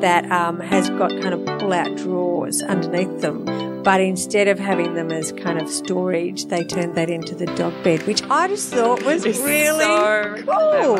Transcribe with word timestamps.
that 0.00 0.30
um, 0.30 0.60
has 0.60 0.88
got 0.90 1.10
kind 1.22 1.34
of 1.34 1.44
pull-out 1.58 1.96
drawers 1.96 2.62
underneath 2.62 3.20
them. 3.20 3.44
But 3.82 4.00
instead 4.00 4.46
of 4.48 4.58
having 4.58 4.94
them 4.94 5.10
as 5.10 5.32
kind 5.32 5.60
of 5.60 5.68
storage, 5.70 6.46
they 6.46 6.64
turned 6.64 6.94
that 6.96 7.08
into 7.08 7.34
the 7.34 7.46
dog 7.46 7.72
bed, 7.82 8.06
which 8.06 8.22
I 8.30 8.48
just 8.48 8.72
thought 8.72 9.02
was 9.04 9.24
It's 9.24 9.38
really 9.38 9.84
so 9.84 10.34
cool. 10.36 10.98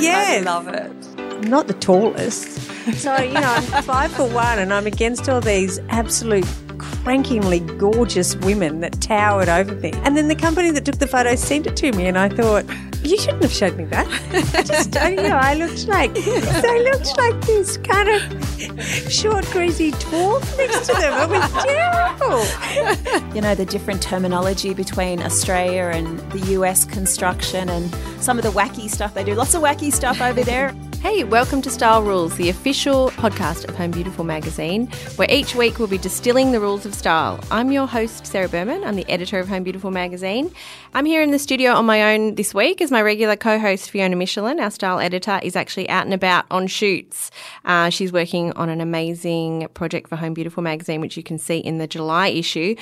Yes. 0.00 0.40
I 0.40 0.44
love 0.44 0.68
it. 0.68 0.92
I'm 1.18 1.42
not 1.42 1.68
the 1.68 1.74
tallest. 1.74 2.62
So, 2.94 3.16
you 3.16 3.34
know, 3.34 3.42
I'm 3.42 3.82
five 3.82 4.12
for 4.12 4.28
one 4.28 4.58
and 4.58 4.72
I'm 4.72 4.86
against 4.86 5.28
all 5.28 5.40
these 5.40 5.78
absolute 5.88 6.46
crankingly 6.78 7.60
gorgeous 7.78 8.36
women 8.36 8.80
that 8.80 9.00
towered 9.00 9.48
over 9.48 9.74
me. 9.74 9.92
And 10.04 10.16
then 10.16 10.28
the 10.28 10.34
company 10.34 10.70
that 10.70 10.84
took 10.84 10.98
the 10.98 11.06
photo 11.06 11.34
sent 11.34 11.66
it 11.66 11.76
to 11.76 11.92
me 11.92 12.06
and 12.06 12.18
I 12.18 12.28
thought, 12.28 12.64
you 13.02 13.18
shouldn't 13.18 13.42
have 13.42 13.52
showed 13.52 13.76
me 13.76 13.84
that. 13.86 14.06
I 14.54 14.62
just, 14.64 14.94
you 14.94 15.28
know, 15.28 15.36
I 15.36 15.54
looked 15.54 15.86
like, 15.86 16.10
I 16.16 16.78
looked 16.78 17.16
like 17.16 17.40
this 17.42 17.76
kind 17.78 18.08
of 18.08 18.82
short, 19.10 19.44
greasy 19.46 19.92
dwarf 19.92 20.56
next 20.56 20.86
to 20.86 20.92
them. 20.94 21.12
It 21.22 21.28
was 21.30 21.52
terrible. 21.64 23.34
you 23.34 23.40
know, 23.40 23.54
the 23.54 23.66
different 23.66 24.02
terminology 24.02 24.74
between 24.74 25.22
Australia 25.22 25.90
and 25.94 26.18
the 26.32 26.54
US 26.54 26.84
construction 26.84 27.68
and 27.68 27.94
some 28.20 28.38
of 28.38 28.44
the 28.44 28.50
wacky 28.50 28.90
stuff 28.90 29.14
they 29.14 29.24
do. 29.24 29.34
Lots 29.34 29.54
of 29.54 29.62
wacky 29.62 29.92
stuff 29.92 30.20
over 30.20 30.42
there. 30.42 30.74
Hey, 31.06 31.22
welcome 31.22 31.62
to 31.62 31.70
Style 31.70 32.02
Rules, 32.02 32.36
the 32.36 32.48
official 32.48 33.10
podcast 33.12 33.68
of 33.68 33.76
Home 33.76 33.92
Beautiful 33.92 34.24
magazine, 34.24 34.88
where 35.14 35.30
each 35.30 35.54
week 35.54 35.78
we'll 35.78 35.86
be 35.86 35.98
distilling 35.98 36.50
the 36.50 36.58
rules 36.58 36.84
of 36.84 36.96
style. 36.96 37.38
I'm 37.48 37.70
your 37.70 37.86
host, 37.86 38.26
Sarah 38.26 38.48
Berman. 38.48 38.82
I'm 38.82 38.96
the 38.96 39.08
editor 39.08 39.38
of 39.38 39.46
Home 39.46 39.62
Beautiful 39.62 39.92
magazine. 39.92 40.52
I'm 40.94 41.06
here 41.06 41.22
in 41.22 41.30
the 41.30 41.38
studio 41.38 41.74
on 41.74 41.86
my 41.86 42.12
own 42.12 42.34
this 42.34 42.52
week 42.52 42.80
as 42.80 42.90
my 42.90 43.00
regular 43.00 43.36
co 43.36 43.56
host, 43.60 43.88
Fiona 43.88 44.16
Michelin, 44.16 44.58
our 44.58 44.72
style 44.72 44.98
editor, 44.98 45.38
is 45.44 45.54
actually 45.54 45.88
out 45.88 46.06
and 46.06 46.12
about 46.12 46.44
on 46.50 46.66
shoots. 46.66 47.30
Uh, 47.64 47.88
she's 47.88 48.12
working 48.12 48.50
on 48.54 48.68
an 48.68 48.80
amazing 48.80 49.68
project 49.74 50.08
for 50.08 50.16
Home 50.16 50.34
Beautiful 50.34 50.64
magazine, 50.64 51.00
which 51.00 51.16
you 51.16 51.22
can 51.22 51.38
see 51.38 51.58
in 51.58 51.78
the 51.78 51.86
July 51.86 52.28
issue. 52.30 52.74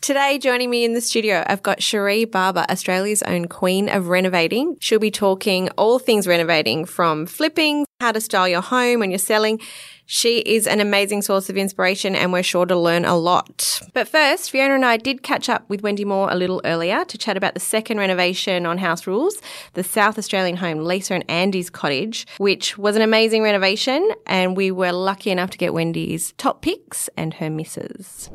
Today, 0.00 0.38
joining 0.38 0.70
me 0.70 0.84
in 0.84 0.94
the 0.94 1.00
studio, 1.00 1.42
I've 1.46 1.62
got 1.62 1.82
Cherie 1.82 2.24
Barber, 2.24 2.64
Australia's 2.70 3.22
own 3.24 3.46
queen 3.46 3.88
of 3.88 4.08
renovating. 4.08 4.76
She'll 4.80 5.00
be 5.00 5.10
talking 5.10 5.68
all 5.70 5.98
things 5.98 6.26
renovating 6.26 6.84
from 6.84 7.26
flipping, 7.26 7.84
how 8.00 8.12
to 8.12 8.20
style 8.20 8.48
your 8.48 8.62
home 8.62 9.00
when 9.00 9.10
you're 9.10 9.18
selling. 9.18 9.60
She 10.06 10.38
is 10.38 10.66
an 10.66 10.80
amazing 10.80 11.22
source 11.22 11.50
of 11.50 11.56
inspiration 11.56 12.14
and 12.14 12.32
we're 12.32 12.44
sure 12.44 12.64
to 12.64 12.76
learn 12.76 13.04
a 13.04 13.16
lot. 13.16 13.80
But 13.92 14.08
first, 14.08 14.50
Fiona 14.50 14.76
and 14.76 14.84
I 14.84 14.96
did 14.98 15.22
catch 15.22 15.48
up 15.48 15.68
with 15.68 15.82
Wendy 15.82 16.04
Moore 16.04 16.30
a 16.30 16.36
little 16.36 16.62
earlier 16.64 17.04
to 17.04 17.18
chat 17.18 17.36
about 17.36 17.54
the 17.54 17.60
second 17.60 17.98
renovation 17.98 18.64
on 18.66 18.78
House 18.78 19.06
Rules, 19.06 19.42
the 19.74 19.84
South 19.84 20.16
Australian 20.16 20.56
home 20.56 20.78
Lisa 20.78 21.14
and 21.14 21.24
Andy's 21.28 21.70
cottage, 21.70 22.26
which 22.38 22.78
was 22.78 22.94
an 22.96 23.02
amazing 23.02 23.42
renovation 23.42 24.08
and 24.26 24.56
we 24.56 24.70
were 24.70 24.92
lucky 24.92 25.30
enough 25.30 25.50
to 25.50 25.58
get 25.58 25.74
Wendy's 25.74 26.32
top 26.38 26.62
picks 26.62 27.10
and 27.16 27.34
her 27.34 27.50
misses. 27.50 28.30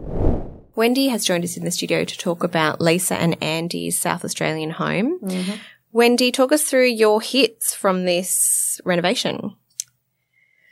Wendy 0.75 1.07
has 1.09 1.25
joined 1.25 1.43
us 1.43 1.57
in 1.57 1.65
the 1.65 1.71
studio 1.71 2.03
to 2.03 2.17
talk 2.17 2.43
about 2.43 2.81
Lisa 2.81 3.15
and 3.15 3.41
Andy's 3.43 3.99
South 3.99 4.25
Australian 4.25 4.71
home. 4.71 5.19
Mm-hmm. 5.19 5.53
Wendy, 5.91 6.31
talk 6.31 6.51
us 6.51 6.63
through 6.63 6.87
your 6.87 7.21
hits 7.21 7.75
from 7.75 8.05
this 8.05 8.81
renovation. 8.83 9.55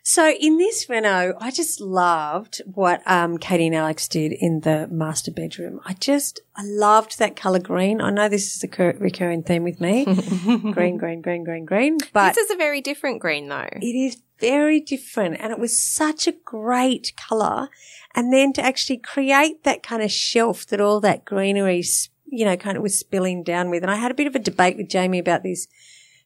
So 0.04 0.32
in 0.32 0.58
this 0.58 0.90
Reno, 0.90 1.36
I 1.40 1.52
just 1.52 1.80
loved 1.80 2.62
what 2.66 3.02
um, 3.06 3.38
Katie 3.38 3.68
and 3.68 3.76
Alex 3.76 4.08
did 4.08 4.32
in 4.32 4.62
the 4.62 4.88
master 4.88 5.32
bedroom. 5.32 5.80
I 5.86 5.94
just, 5.94 6.40
I 6.56 6.64
loved 6.66 7.20
that 7.20 7.36
color 7.36 7.60
green. 7.60 8.02
I 8.02 8.10
know 8.10 8.28
this 8.28 8.56
is 8.56 8.64
a 8.64 8.68
cur- 8.68 8.98
recurring 9.00 9.44
theme 9.44 9.64
with 9.64 9.80
me. 9.80 10.06
green, 10.74 10.98
green, 10.98 11.22
green, 11.22 11.44
green, 11.44 11.66
green. 11.66 11.98
But 12.14 12.34
this 12.34 12.46
is 12.46 12.52
a 12.52 12.58
very 12.58 12.82
different 12.82 13.22
green 13.22 13.48
though. 13.48 13.70
it 13.72 13.86
is 13.86 14.22
very 14.40 14.80
different 14.80 15.38
and 15.40 15.52
it 15.52 15.60
was 15.60 15.78
such 15.80 16.28
a 16.28 16.32
great 16.32 17.14
color. 17.16 17.70
And 18.16 18.34
then 18.34 18.54
to 18.54 18.62
actually 18.62 18.98
create 18.98 19.64
that 19.64 19.84
kind 19.84 20.02
of 20.02 20.12
shelf 20.12 20.66
that 20.68 20.82
all 20.82 21.00
that 21.02 21.26
greenery, 21.26 21.84
you 22.26 22.44
know, 22.44 22.58
kind 22.58 22.76
of 22.76 22.82
was 22.84 22.98
spilling 22.98 23.44
down 23.44 23.70
with. 23.70 23.84
And 23.84 23.92
I 23.92 23.98
had 23.98 24.12
a 24.12 24.16
bit 24.16 24.28
of 24.28 24.36
a 24.36 24.40
debate 24.40 24.78
with 24.78 24.90
Jamie 24.90 25.20
about 25.20 25.44
this 25.44 25.68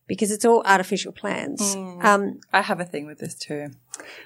because 0.08 0.32
it's 0.32 0.46
all 0.46 0.62
artificial 0.66 1.12
plants. 1.12 1.76
Um, 1.76 2.40
I 2.54 2.62
have 2.62 2.80
a 2.80 2.86
thing 2.86 3.06
with 3.06 3.20
this 3.20 3.36
too. 3.36 3.72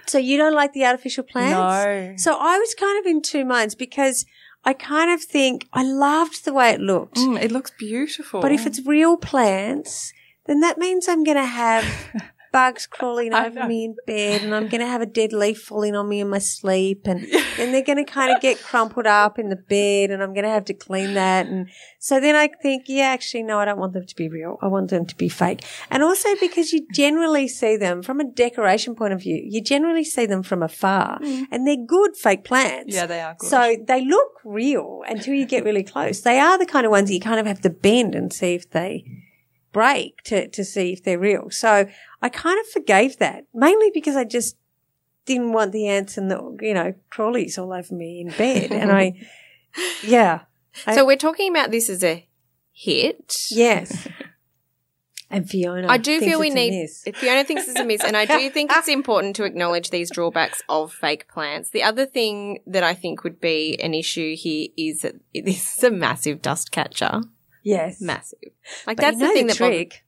so 0.07 0.17
you 0.17 0.37
don't 0.37 0.53
like 0.55 0.73
the 0.73 0.85
artificial 0.85 1.23
plants? 1.23 1.51
No. 1.53 2.13
So 2.17 2.37
I 2.39 2.57
was 2.57 2.75
kind 2.75 2.99
of 2.99 3.05
in 3.09 3.21
two 3.21 3.45
minds 3.45 3.75
because 3.75 4.25
I 4.65 4.73
kind 4.73 5.09
of 5.11 5.21
think 5.21 5.67
I 5.71 5.83
loved 5.83 6.43
the 6.45 6.53
way 6.53 6.71
it 6.71 6.81
looked. 6.81 7.17
Mm, 7.17 7.41
it 7.41 7.51
looks 7.51 7.71
beautiful. 7.71 8.41
But 8.41 8.51
if 8.51 8.65
it's 8.65 8.85
real 8.85 9.15
plants, 9.17 10.11
then 10.47 10.59
that 10.61 10.77
means 10.77 11.07
I'm 11.07 11.23
going 11.23 11.37
to 11.37 11.45
have 11.45 11.85
bugs 12.51 12.85
crawling 12.87 13.33
over 13.45 13.65
me 13.67 13.85
in 13.85 13.95
bed 14.05 14.41
and 14.41 14.53
I'm 14.53 14.67
going 14.67 14.81
to 14.81 14.87
have 14.87 15.01
a 15.01 15.05
dead 15.05 15.33
leaf 15.33 15.61
falling 15.61 15.95
on 15.95 16.07
me 16.07 16.19
in 16.19 16.29
my 16.29 16.39
sleep 16.39 17.01
and 17.05 17.21
then 17.57 17.71
they're 17.71 17.83
going 17.83 18.03
to 18.03 18.11
kind 18.11 18.35
of 18.35 18.41
get 18.41 18.61
crumpled 18.61 19.07
up 19.07 19.39
in 19.39 19.49
the 19.49 19.55
bed 19.55 20.11
and 20.11 20.21
I'm 20.21 20.33
going 20.33 20.43
to 20.43 20.49
have 20.49 20.65
to 20.65 20.73
clean 20.73 21.13
that. 21.13 21.47
And 21.47 21.69
so 21.99 22.19
then 22.19 22.35
I 22.35 22.49
think, 22.61 22.85
yeah, 22.87 23.05
actually, 23.05 23.43
no, 23.43 23.59
I 23.59 23.65
don't 23.65 23.79
want 23.79 23.93
them 23.93 24.05
to 24.05 24.15
be 24.15 24.29
real. 24.29 24.57
I 24.61 24.67
want 24.67 24.89
them 24.89 25.05
to 25.05 25.15
be 25.15 25.29
fake. 25.29 25.63
And 25.89 26.03
also 26.03 26.29
because 26.39 26.71
you 26.73 26.87
generally 26.93 27.47
see 27.47 27.77
them 27.77 28.01
from 28.01 28.19
a 28.19 28.25
decoration 28.25 28.95
point 28.95 29.13
of 29.13 29.21
view, 29.21 29.41
you 29.43 29.61
generally 29.61 30.03
see 30.03 30.25
them 30.25 30.43
from 30.43 30.63
afar 30.63 31.19
mm. 31.19 31.45
and 31.51 31.67
they're 31.67 31.85
good 31.85 32.15
fake 32.15 32.43
plants. 32.43 32.93
Yeah, 32.93 33.05
they 33.05 33.21
are 33.21 33.35
good. 33.37 33.49
So 33.49 33.77
they 33.87 34.05
look 34.05 34.31
real 34.43 35.01
until 35.07 35.33
you 35.33 35.45
get 35.45 35.63
really 35.63 35.83
close. 35.83 36.21
They 36.21 36.39
are 36.39 36.57
the 36.57 36.65
kind 36.65 36.85
of 36.85 36.91
ones 36.91 37.11
you 37.11 37.19
kind 37.19 37.39
of 37.39 37.45
have 37.45 37.61
to 37.61 37.69
bend 37.69 38.15
and 38.15 38.31
see 38.31 38.55
if 38.55 38.69
they 38.69 39.03
break 39.71 40.21
to, 40.23 40.47
to 40.49 40.63
see 40.65 40.93
if 40.93 41.03
they're 41.03 41.19
real. 41.19 41.49
So 41.49 41.87
I 42.21 42.29
kind 42.29 42.59
of 42.59 42.67
forgave 42.67 43.17
that 43.17 43.45
mainly 43.53 43.91
because 43.93 44.15
I 44.15 44.23
just 44.23 44.57
didn't 45.25 45.53
want 45.53 45.71
the 45.71 45.87
ants 45.87 46.17
and 46.17 46.29
the, 46.31 46.57
you 46.61 46.73
know, 46.73 46.93
crawlies 47.11 47.57
all 47.57 47.71
over 47.73 47.93
me 47.93 48.21
in 48.21 48.29
bed. 48.31 48.71
and 48.71 48.91
I, 48.91 49.13
yeah. 50.03 50.41
I- 50.87 50.95
So 50.95 51.05
we're 51.05 51.17
talking 51.17 51.51
about 51.51 51.71
this 51.71 51.89
as 51.89 52.03
a 52.03 52.27
hit. 52.71 53.35
yes. 53.51 54.07
And 55.31 55.47
Fiona. 55.47 55.87
I 55.87 55.97
do 55.97 56.19
feel 56.19 56.39
we 56.39 56.49
need. 56.49 56.89
Fiona 57.13 57.43
thinks 57.43 57.67
it's 57.67 57.79
a 57.79 57.85
miss, 57.85 58.03
and 58.03 58.17
I 58.17 58.25
do 58.25 58.49
think 58.49 58.71
it's 58.73 58.87
important 58.99 59.35
to 59.35 59.43
acknowledge 59.43 59.91
these 59.91 60.09
drawbacks 60.09 60.63
of 60.67 60.91
fake 60.91 61.27
plants. 61.27 61.69
The 61.69 61.83
other 61.83 62.07
thing 62.07 62.61
that 62.65 62.83
I 62.83 62.95
think 62.95 63.23
would 63.23 63.39
be 63.39 63.79
an 63.79 63.93
issue 63.93 64.35
here 64.35 64.69
is 64.75 65.01
that 65.03 65.13
this 65.35 65.77
is 65.77 65.83
a 65.83 65.91
massive 65.91 66.41
dust 66.41 66.71
catcher. 66.71 67.21
Yes. 67.69 68.01
Massive. 68.01 68.39
Like 68.87 68.97
But 68.97 69.01
that's 69.03 69.17
you 69.17 69.21
know 69.23 69.27
the 69.27 69.33
thing 69.33 69.47
the 69.47 69.53
that 69.53 69.57
trick. 69.57 70.03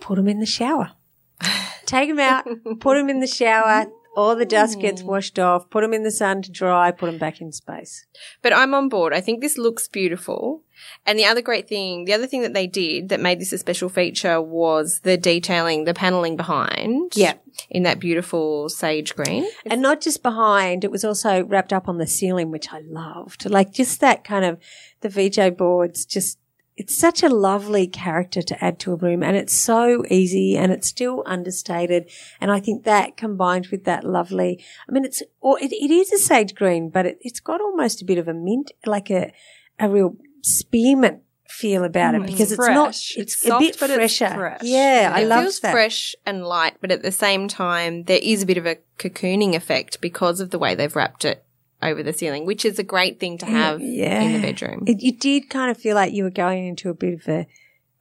Put 0.00 0.16
them 0.16 0.28
in 0.28 0.40
the 0.40 0.46
shower. 0.46 0.92
Take 1.86 2.08
them 2.08 2.20
out, 2.20 2.46
put 2.80 2.94
them 2.96 3.08
in 3.08 3.20
the 3.20 3.26
shower. 3.26 3.86
All 4.14 4.36
the 4.36 4.44
dust 4.44 4.76
Mm. 4.76 4.82
gets 4.82 5.02
washed 5.02 5.38
off. 5.38 5.70
Put 5.70 5.80
them 5.80 5.94
in 5.94 6.02
the 6.02 6.10
sun 6.10 6.42
to 6.42 6.50
dry. 6.52 6.90
Put 6.90 7.06
them 7.06 7.16
back 7.16 7.40
in 7.40 7.50
space. 7.50 8.04
But 8.42 8.52
I'm 8.52 8.74
on 8.74 8.90
board. 8.90 9.14
I 9.14 9.22
think 9.22 9.40
this 9.40 9.56
looks 9.56 9.88
beautiful. 9.88 10.64
And 11.06 11.18
the 11.18 11.24
other 11.24 11.40
great 11.40 11.66
thing, 11.66 12.04
the 12.04 12.12
other 12.12 12.26
thing 12.26 12.42
that 12.42 12.52
they 12.52 12.66
did 12.66 13.08
that 13.08 13.20
made 13.20 13.40
this 13.40 13.54
a 13.54 13.58
special 13.58 13.88
feature 13.88 14.38
was 14.42 15.00
the 15.02 15.16
detailing, 15.16 15.84
the 15.84 15.94
paneling 15.94 16.36
behind. 16.36 17.16
Yeah. 17.16 17.34
In 17.70 17.84
that 17.84 18.00
beautiful 18.00 18.68
sage 18.68 19.16
green. 19.16 19.46
And 19.64 19.80
not 19.80 20.02
just 20.02 20.22
behind, 20.22 20.84
it 20.84 20.90
was 20.90 21.04
also 21.06 21.44
wrapped 21.44 21.72
up 21.72 21.88
on 21.88 21.96
the 21.96 22.06
ceiling, 22.06 22.50
which 22.50 22.70
I 22.70 22.80
loved. 22.86 23.48
Like 23.48 23.72
just 23.72 24.00
that 24.00 24.24
kind 24.24 24.44
of 24.44 24.58
the 25.00 25.08
VJ 25.08 25.56
boards, 25.56 26.04
just 26.04 26.38
it's 26.76 26.96
such 26.96 27.22
a 27.22 27.28
lovely 27.28 27.86
character 27.86 28.40
to 28.40 28.64
add 28.64 28.78
to 28.80 28.92
a 28.92 28.96
room 28.96 29.22
and 29.22 29.36
it's 29.36 29.52
so 29.52 30.04
easy 30.08 30.56
and 30.56 30.72
it's 30.72 30.88
still 30.88 31.22
understated. 31.26 32.10
And 32.40 32.50
I 32.50 32.60
think 32.60 32.84
that 32.84 33.16
combined 33.16 33.66
with 33.68 33.84
that 33.84 34.04
lovely, 34.04 34.64
I 34.88 34.92
mean, 34.92 35.04
it's, 35.04 35.22
or 35.40 35.58
it, 35.60 35.72
it 35.72 35.90
is 35.90 36.12
a 36.12 36.18
sage 36.18 36.54
green, 36.54 36.88
but 36.88 37.04
it, 37.06 37.18
it's 37.20 37.40
got 37.40 37.60
almost 37.60 38.00
a 38.00 38.06
bit 38.06 38.18
of 38.18 38.26
a 38.26 38.34
mint, 38.34 38.72
like 38.86 39.10
a, 39.10 39.32
a 39.78 39.88
real 39.88 40.16
spearmint 40.42 41.22
feel 41.46 41.84
about 41.84 42.14
it 42.14 42.22
mm, 42.22 42.26
because 42.26 42.50
it's, 42.50 42.58
not, 42.58 42.86
fresh. 42.86 43.16
it's, 43.18 43.34
It's 43.34 43.46
a 43.46 43.58
bit 43.58 43.76
but 43.78 43.90
it's 43.90 44.16
fresher. 44.16 44.34
fresh. 44.34 44.62
Yeah, 44.62 45.12
I 45.14 45.20
it 45.20 45.26
love 45.26 45.44
feels 45.44 45.60
that. 45.60 45.72
fresh 45.72 46.14
and 46.24 46.42
light, 46.46 46.76
but 46.80 46.90
at 46.90 47.02
the 47.02 47.12
same 47.12 47.48
time, 47.48 48.04
there 48.04 48.20
is 48.22 48.42
a 48.42 48.46
bit 48.46 48.56
of 48.56 48.64
a 48.64 48.78
cocooning 48.98 49.54
effect 49.54 50.00
because 50.00 50.40
of 50.40 50.50
the 50.50 50.58
way 50.58 50.74
they've 50.74 50.96
wrapped 50.96 51.26
it 51.26 51.44
over 51.82 52.02
the 52.02 52.12
ceiling, 52.12 52.46
which 52.46 52.64
is 52.64 52.78
a 52.78 52.82
great 52.84 53.18
thing 53.18 53.38
to 53.38 53.46
have 53.46 53.80
in 53.80 54.32
the 54.34 54.40
bedroom. 54.40 54.84
It, 54.86 55.00
you 55.00 55.12
did 55.16 55.50
kind 55.50 55.70
of 55.70 55.76
feel 55.76 55.96
like 55.96 56.12
you 56.12 56.24
were 56.24 56.30
going 56.30 56.66
into 56.66 56.90
a 56.90 56.94
bit 56.94 57.14
of 57.14 57.28
a, 57.28 57.46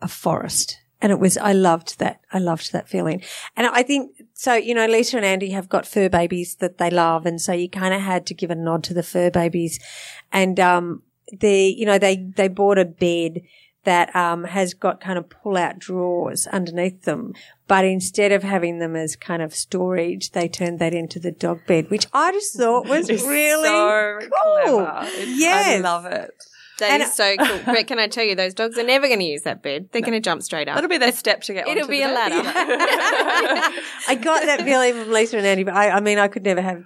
a 0.01 0.07
forest 0.07 0.78
And 1.01 1.12
it 1.12 1.19
was, 1.19 1.38
I 1.38 1.54
loved 1.54 1.98
that. 2.00 2.22
I 2.31 2.38
loved 2.38 2.72
that 2.74 2.88
feeling. 2.88 3.24
And 3.56 3.68
I 3.68 3.81
think, 3.81 4.22
so, 4.33 4.54
you 4.54 4.75
know, 4.75 4.86
Lisa 4.86 5.18
and 5.18 5.25
Andy 5.25 5.50
have 5.51 5.68
got 5.68 5.88
fur 5.88 6.10
babies 6.10 6.57
that 6.57 6.78
they 6.78 6.92
love. 6.92 7.25
And 7.25 7.42
so 7.42 7.54
you 7.54 7.69
kind 7.69 7.94
of 7.94 8.01
had 8.01 8.25
to 8.28 8.33
give 8.36 8.51
a 8.51 8.56
nod 8.56 8.83
to 8.86 8.94
the 8.94 9.04
fur 9.04 9.31
babies. 9.31 9.80
And, 10.31 10.60
um, 10.60 11.01
the, 11.39 11.74
you 11.75 11.86
know, 11.86 11.98
they, 11.98 12.18
they 12.18 12.48
bought 12.48 12.78
a 12.78 12.86
bed 12.86 13.42
that, 13.83 14.16
um, 14.16 14.44
has 14.44 14.75
got 14.75 15.01
kind 15.01 15.18
of 15.18 15.28
pull 15.30 15.57
out 15.57 15.80
drawers 15.80 16.45
underneath 16.48 17.04
them. 17.04 17.33
But 17.71 17.85
instead 17.85 18.33
of 18.33 18.44
having 18.44 18.79
them 18.79 18.97
as 18.97 19.15
kind 19.15 19.41
of 19.41 19.56
storage, 19.56 20.31
they 20.31 20.50
turned 20.50 20.79
that 20.79 20.94
into 20.94 21.19
the 21.19 21.31
dog 21.31 21.65
bed, 21.65 21.89
which 21.89 22.06
I 22.12 22.33
just 22.33 22.57
thought 22.57 22.85
was 22.85 23.09
It's 23.13 23.23
really 23.23 23.63
so 23.63 24.19
cool. 24.65 24.81
Yeah, 25.25 25.63
I 25.68 25.77
love 25.77 26.06
it. 26.06 26.31
That 26.79 26.91
And- 26.91 27.03
is 27.03 27.13
so 27.15 27.33
cool. 27.39 27.59
But 27.65 27.88
can 27.88 27.97
I 27.97 28.07
tell 28.09 28.25
you, 28.25 28.35
those 28.35 28.53
dogs 28.53 28.77
are 28.77 28.83
never 28.83 29.07
going 29.07 29.19
to 29.19 29.25
use 29.25 29.44
that 29.44 29.63
bed. 29.63 29.88
They're 29.94 30.01
going 30.01 30.12
to 30.13 30.19
jump 30.19 30.44
straight 30.44 30.68
up. 30.68 30.75
That'll 30.75 30.89
be 30.89 30.97
their 30.97 31.13
step 31.13 31.44
to 31.44 31.53
get 31.53 31.65
It'll 31.65 31.83
onto 31.83 31.91
be 31.91 32.00
the 32.00 32.12
a 32.12 32.13
bed. 32.13 32.31
ladder. 32.44 32.50
I 34.09 34.15
got 34.21 34.45
that 34.47 34.63
feeling 34.63 34.94
from 34.95 35.12
Lisa 35.13 35.38
and 35.38 35.45
Andy, 35.47 35.63
but 35.63 35.73
I, 35.73 35.91
I 35.91 36.00
mean, 36.01 36.18
I 36.19 36.27
could 36.27 36.44
never 36.44 36.62
have 36.62 36.83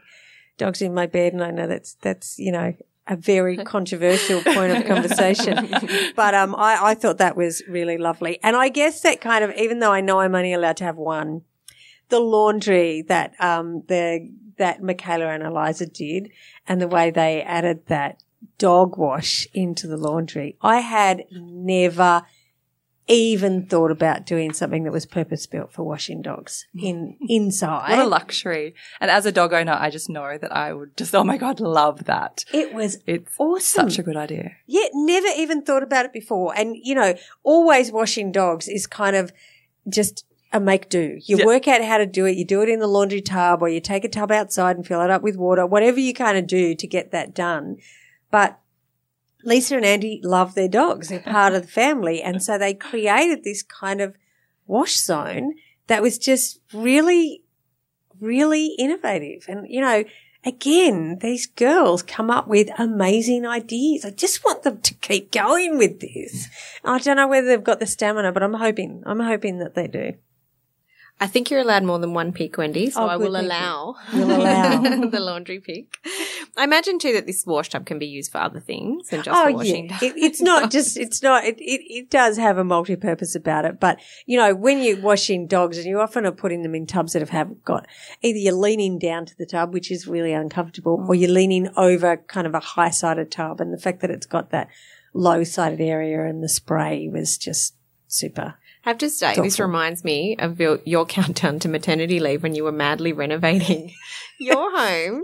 dogs 0.59 0.83
in 0.83 0.93
my 0.93 1.07
bed, 1.07 1.33
and 1.33 1.43
I 1.43 1.49
know 1.49 1.65
that's 1.67 1.95
that's 2.01 2.37
you 2.37 2.51
know 2.51 2.73
a 3.07 3.15
very 3.15 3.57
controversial 3.73 4.41
point 4.41 4.71
of 4.75 4.85
conversation. 4.85 5.73
but 6.15 6.33
um, 6.33 6.55
I, 6.55 6.91
I 6.91 6.95
thought 6.95 7.17
that 7.19 7.35
was 7.35 7.63
really 7.67 7.97
lovely, 7.97 8.39
and 8.43 8.55
I 8.55 8.69
guess 8.69 9.01
that 9.01 9.21
kind 9.21 9.43
of 9.43 9.51
even 9.55 9.79
though 9.79 9.91
I 9.91 10.01
know 10.01 10.19
I'm 10.19 10.35
only 10.35 10.53
allowed 10.53 10.77
to 10.77 10.83
have 10.83 10.97
one, 10.97 11.41
the 12.09 12.19
laundry 12.19 13.01
that 13.03 13.33
um 13.39 13.83
the 13.87 14.31
that 14.57 14.81
Michaela 14.81 15.27
and 15.27 15.43
Eliza 15.43 15.85
did, 15.85 16.31
and 16.67 16.81
the 16.81 16.87
way 16.87 17.11
they 17.11 17.41
added 17.41 17.85
that 17.87 18.23
dog 18.57 18.97
wash 18.97 19.47
into 19.53 19.87
the 19.87 19.97
laundry, 19.97 20.55
I 20.61 20.79
had 20.79 21.25
never 21.31 22.23
even 23.07 23.65
thought 23.67 23.91
about 23.91 24.25
doing 24.25 24.51
something 24.51 24.83
that 24.83 24.91
was 24.91 25.05
purpose 25.05 25.45
built 25.45 25.71
for 25.71 25.83
washing 25.83 26.21
dogs 26.21 26.65
in 26.75 27.17
inside. 27.29 27.91
What 27.91 27.99
a 27.99 28.07
luxury. 28.09 28.73
And 28.99 29.11
as 29.11 29.25
a 29.27 29.31
dog 29.31 29.53
owner, 29.53 29.77
I 29.79 29.89
just 29.91 30.09
know 30.09 30.37
that 30.37 30.55
I 30.55 30.73
would 30.73 30.97
just, 30.97 31.13
oh 31.13 31.23
my 31.23 31.37
God, 31.37 31.59
love 31.59 32.05
that. 32.05 32.45
It 32.51 32.73
was 32.73 32.97
It's 33.05 33.35
awesome. 33.37 33.89
such 33.89 33.99
a 33.99 34.03
good 34.03 34.17
idea. 34.17 34.51
Yeah, 34.65 34.87
never 34.93 35.27
even 35.37 35.61
thought 35.61 35.83
about 35.83 36.05
it 36.05 36.13
before. 36.13 36.53
And, 36.57 36.75
you 36.81 36.95
know, 36.95 37.13
always 37.43 37.91
washing 37.91 38.31
dogs 38.31 38.67
is 38.67 38.87
kind 38.87 39.15
of 39.15 39.31
just 39.87 40.25
a 40.51 40.59
make 40.59 40.89
do. 40.89 41.19
You 41.25 41.37
Yeah. 41.37 41.45
work 41.45 41.67
out 41.67 41.83
how 41.83 41.99
to 41.99 42.05
do 42.07 42.25
it. 42.25 42.37
You 42.37 42.45
do 42.45 42.61
it 42.63 42.69
in 42.69 42.79
the 42.79 42.87
laundry 42.87 43.21
tub 43.21 43.61
or 43.61 43.69
you 43.69 43.81
take 43.81 44.03
a 44.03 44.09
tub 44.09 44.31
outside 44.31 44.77
and 44.77 44.87
fill 44.87 45.01
it 45.01 45.11
up 45.11 45.21
with 45.21 45.35
water, 45.35 45.65
whatever 45.67 45.99
you 45.99 46.13
kind 46.13 46.37
of 46.37 46.47
do 46.47 46.73
to 46.73 46.87
get 46.87 47.11
that 47.11 47.35
done. 47.35 47.77
But 48.31 48.57
Lisa 49.45 49.75
and 49.77 49.85
Andy 49.85 50.19
love 50.23 50.55
their 50.55 50.67
dogs. 50.67 51.09
They're 51.09 51.19
part 51.19 51.53
of 51.53 51.61
the 51.61 51.67
family. 51.67 52.21
And 52.25 52.41
so 52.41 52.57
they 52.57 52.73
created 52.73 53.43
this 53.43 53.61
kind 53.61 54.01
of 54.01 54.15
wash 54.65 54.97
zone 54.97 55.53
that 55.87 56.01
was 56.01 56.17
just 56.17 56.59
really, 56.73 57.43
really 58.19 58.75
innovative. 58.79 59.45
And, 59.47 59.67
you 59.69 59.79
know, 59.81 60.03
again, 60.43 61.19
these 61.21 61.45
girls 61.45 62.01
come 62.01 62.31
up 62.31 62.47
with 62.47 62.69
amazing 62.79 63.45
ideas. 63.45 64.03
I 64.05 64.09
just 64.09 64.43
want 64.43 64.63
them 64.63 64.81
to 64.81 64.93
keep 64.95 65.31
going 65.31 65.77
with 65.77 65.99
this. 65.99 66.47
I 66.83 66.97
don't 66.97 67.17
know 67.17 67.27
whether 67.27 67.47
they've 67.47 67.63
got 67.63 67.79
the 67.79 67.85
stamina, 67.85 68.31
but 68.31 68.41
I'm 68.43 68.53
hoping, 68.55 69.03
I'm 69.05 69.19
hoping 69.19 69.59
that 69.59 69.75
they 69.75 69.87
do. 69.87 70.13
I 71.19 71.27
think 71.27 71.49
you're 71.49 71.61
allowed 71.61 71.83
more 71.83 71.99
than 71.99 72.13
one 72.13 72.33
pick, 72.33 72.57
Wendy, 72.57 72.89
so 72.89 73.03
Oh, 73.03 73.07
I 73.07 73.15
will 73.15 73.37
allow, 73.37 73.95
allow. 74.11 74.81
the 75.09 75.19
laundry 75.21 75.61
pick. 75.61 75.97
I 76.57 76.63
imagine 76.63 76.99
too 76.99 77.13
that 77.13 77.25
this 77.25 77.45
wash 77.45 77.69
tub 77.69 77.85
can 77.85 77.99
be 77.99 78.05
used 78.05 78.31
for 78.31 78.37
other 78.37 78.59
things 78.59 79.09
than 79.09 79.23
just 79.23 79.37
oh 79.37 79.47
for 79.47 79.57
washing. 79.57 79.89
yeah, 79.89 79.97
it, 80.01 80.13
it's 80.15 80.41
not 80.41 80.71
just 80.71 80.97
it's 80.97 81.21
not 81.21 81.43
it, 81.43 81.59
it 81.59 81.81
it 81.89 82.09
does 82.09 82.37
have 82.37 82.57
a 82.57 82.63
multi-purpose 82.63 83.35
about 83.35 83.65
it. 83.65 83.79
But 83.79 83.99
you 84.25 84.37
know, 84.37 84.55
when 84.55 84.81
you're 84.81 85.01
washing 85.01 85.47
dogs, 85.47 85.77
and 85.77 85.85
you 85.85 85.99
often 85.99 86.25
are 86.25 86.31
putting 86.31 86.63
them 86.63 86.75
in 86.75 86.85
tubs 86.85 87.13
that 87.13 87.21
have, 87.21 87.29
have 87.29 87.63
got 87.63 87.87
either 88.21 88.39
you're 88.39 88.53
leaning 88.53 88.97
down 88.97 89.25
to 89.25 89.37
the 89.37 89.45
tub, 89.45 89.73
which 89.73 89.91
is 89.91 90.07
really 90.07 90.33
uncomfortable, 90.33 91.05
or 91.07 91.15
you're 91.15 91.29
leaning 91.29 91.69
over 91.75 92.17
kind 92.17 92.47
of 92.47 92.53
a 92.53 92.59
high-sided 92.59 93.31
tub, 93.31 93.59
and 93.59 93.73
the 93.73 93.77
fact 93.77 94.01
that 94.01 94.11
it's 94.11 94.25
got 94.25 94.51
that 94.51 94.69
low-sided 95.13 95.81
area 95.81 96.25
and 96.25 96.43
the 96.43 96.49
spray 96.49 97.09
was 97.09 97.37
just 97.37 97.75
super. 98.07 98.55
I 98.85 98.89
have 98.89 98.99
to 98.99 99.09
say, 99.09 99.35
this 99.35 99.59
reminds 99.59 100.03
me 100.03 100.35
of 100.37 100.59
your, 100.59 100.79
your 100.85 101.05
countdown 101.07 101.59
to 101.59 101.69
maternity 101.69 102.19
leave 102.19 102.43
when 102.43 102.53
you 102.53 102.63
were 102.63 102.71
madly 102.71 103.13
renovating 103.13 103.91
your 104.39 104.77
home 104.77 105.23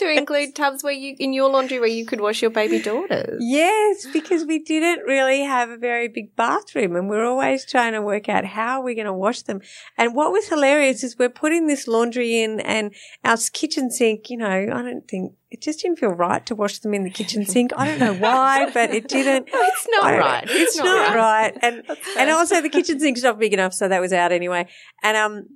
to 0.00 0.10
include 0.10 0.54
tubs 0.62 0.82
where 0.84 0.92
you 0.92 1.14
in 1.18 1.32
your 1.32 1.48
laundry 1.48 1.78
where 1.78 1.88
you 1.88 2.04
could 2.04 2.20
wash 2.20 2.42
your 2.42 2.50
baby 2.50 2.80
daughters. 2.82 3.38
Yes, 3.40 4.06
because 4.12 4.44
we 4.44 4.58
didn't 4.58 5.04
really 5.06 5.42
have 5.42 5.70
a 5.70 5.76
very 5.76 6.08
big 6.08 6.34
bathroom 6.36 6.96
and 6.96 7.08
we're 7.08 7.24
always 7.24 7.64
trying 7.64 7.92
to 7.92 8.02
work 8.02 8.28
out 8.28 8.44
how 8.44 8.82
we're 8.82 8.94
going 8.94 9.06
to 9.06 9.12
wash 9.12 9.42
them. 9.42 9.60
And 9.96 10.14
what 10.14 10.32
was 10.32 10.48
hilarious 10.48 11.02
is 11.04 11.16
we're 11.18 11.28
putting 11.28 11.66
this 11.66 11.86
laundry 11.86 12.42
in 12.42 12.60
and 12.60 12.94
our 13.24 13.36
kitchen 13.52 13.90
sink, 13.90 14.28
you 14.28 14.36
know, 14.36 14.46
I 14.48 14.66
don't 14.66 15.06
think 15.08 15.34
it 15.50 15.60
just 15.60 15.80
didn't 15.80 15.98
feel 15.98 16.10
right 16.10 16.44
to 16.46 16.54
wash 16.54 16.78
them 16.78 16.94
in 16.94 17.02
the 17.02 17.10
kitchen 17.10 17.44
sink. 17.44 17.72
I 17.76 17.84
don't 17.84 17.98
know 17.98 18.14
why, 18.14 18.70
but 18.72 18.90
it 18.94 19.08
didn't. 19.08 19.48
It's 19.80 19.88
not 19.90 20.04
I 20.04 20.10
don't 20.10 20.20
know. 20.20 20.26
right. 20.26 20.44
It's, 20.44 20.52
It's 20.52 20.78
not, 20.78 20.84
not 20.84 21.16
right. 21.16 21.58
And 21.62 21.82
and 22.18 22.30
also 22.30 22.60
the 22.60 22.68
kitchen 22.68 23.00
sink's 23.00 23.22
not 23.22 23.38
big 23.38 23.52
enough, 23.52 23.74
so 23.74 23.88
that 23.88 24.00
was 24.00 24.12
out 24.12 24.30
anyway. 24.30 24.68
And 25.02 25.16
um 25.16 25.46